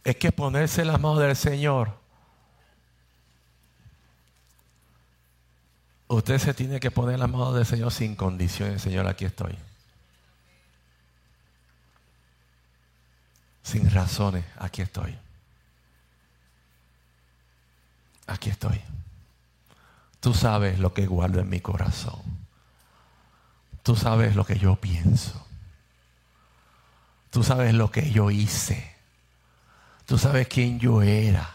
[0.03, 2.03] es que ponerse en las manos del Señor,
[6.14, 9.57] usted se tiene que poner las manos del Señor sin condiciones, Señor, aquí estoy.
[13.64, 15.18] Sin razones, aquí estoy.
[18.28, 18.82] Aquí estoy.
[20.20, 22.22] Tú sabes lo que guardo en mi corazón.
[23.82, 25.45] Tú sabes lo que yo pienso.
[27.30, 28.95] Tú sabes lo que yo hice.
[30.05, 31.49] Tú sabes quién yo era.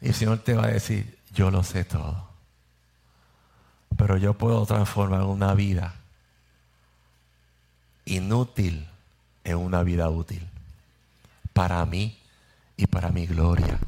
[0.00, 2.35] Y el Señor te va a decir, yo lo sé todo.
[3.96, 5.94] Pero yo puedo transformar una vida
[8.04, 8.88] inútil
[9.44, 10.46] en una vida útil.
[11.52, 12.18] Para mí
[12.76, 13.78] y para mi gloria.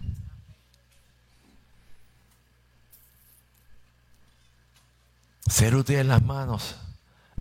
[5.49, 6.77] Ser útil en las manos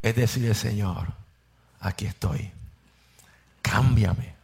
[0.01, 1.13] es decirle, Señor,
[1.79, 2.51] aquí estoy.
[3.61, 4.35] Cámbiame.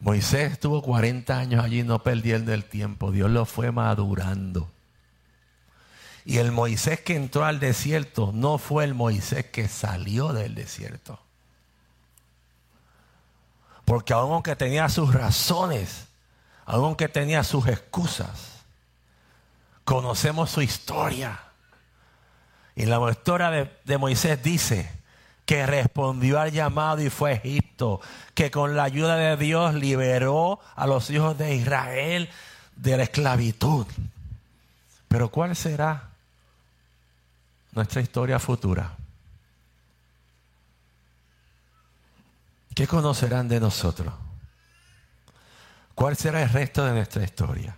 [0.00, 3.10] Moisés estuvo 40 años allí no perdiendo el tiempo.
[3.10, 4.70] Dios lo fue madurando.
[6.28, 11.18] Y el Moisés que entró al desierto no fue el Moisés que salió del desierto.
[13.86, 16.08] Porque aunque tenía sus razones,
[16.66, 18.62] aunque tenía sus excusas,
[19.84, 21.40] conocemos su historia.
[22.76, 24.92] Y la historia de, Moisés dice
[25.46, 28.02] que respondió al llamado y fue a Egipto,
[28.34, 32.28] que con la ayuda de Dios liberó a los hijos de Israel
[32.76, 33.86] de la esclavitud.
[35.08, 36.07] Pero ¿cuál será
[37.72, 38.96] nuestra historia futura?
[42.74, 44.14] ¿Qué conocerán de nosotros?
[45.94, 47.76] ¿Cuál será el resto de nuestra historia?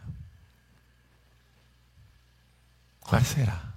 [3.00, 3.74] ¿Cuál será?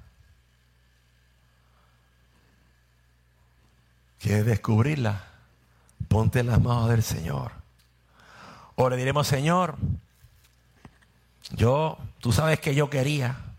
[4.20, 5.24] ¿Quieres descubrirla?
[6.08, 7.54] Ponte en las manos del Señor.
[8.76, 9.78] O le diremos, Señor,
[11.52, 13.53] yo, tú sabes que yo quería,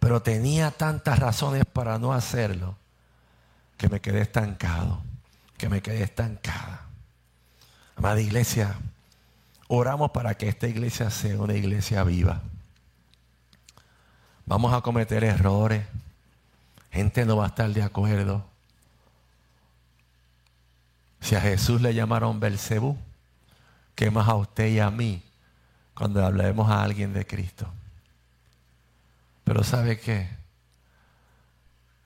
[0.00, 2.76] pero tenía tantas razones para no hacerlo,
[3.76, 5.02] que me quedé estancado,
[5.56, 6.86] que me quedé estancada.
[7.96, 8.76] Amada iglesia,
[9.68, 12.40] oramos para que esta iglesia sea una iglesia viva.
[14.46, 15.84] Vamos a cometer errores.
[16.90, 18.44] Gente no va a estar de acuerdo.
[21.20, 22.96] Si a Jesús le llamaron Belcebú,
[23.94, 25.22] ¿qué más a usted y a mí
[25.94, 27.70] cuando hablemos a alguien de Cristo?
[29.50, 30.28] Pero ¿sabe qué?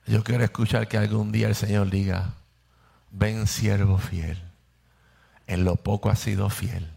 [0.07, 2.33] Yo quiero escuchar que algún día el Señor diga,
[3.11, 4.41] ven siervo fiel,
[5.45, 6.89] en lo poco has sido fiel,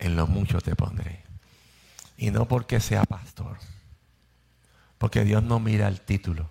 [0.00, 1.22] en lo mucho te pondré.
[2.16, 3.56] Y no porque sea pastor,
[4.98, 6.50] porque Dios no mira el título.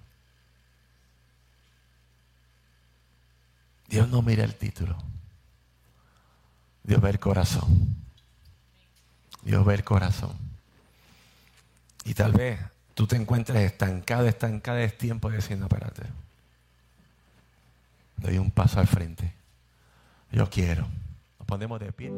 [3.90, 4.96] Dios no mira el título.
[6.84, 7.94] Dios ve el corazón.
[9.44, 10.32] Dios ve el corazón.
[12.06, 16.04] Y tal vez tú te encuentres estancado, estancada, es tiempo de decir, no, espérate.
[18.18, 19.34] Doy un paso al frente.
[20.32, 20.88] Yo quiero.
[21.40, 22.12] Nos ponemos de pie.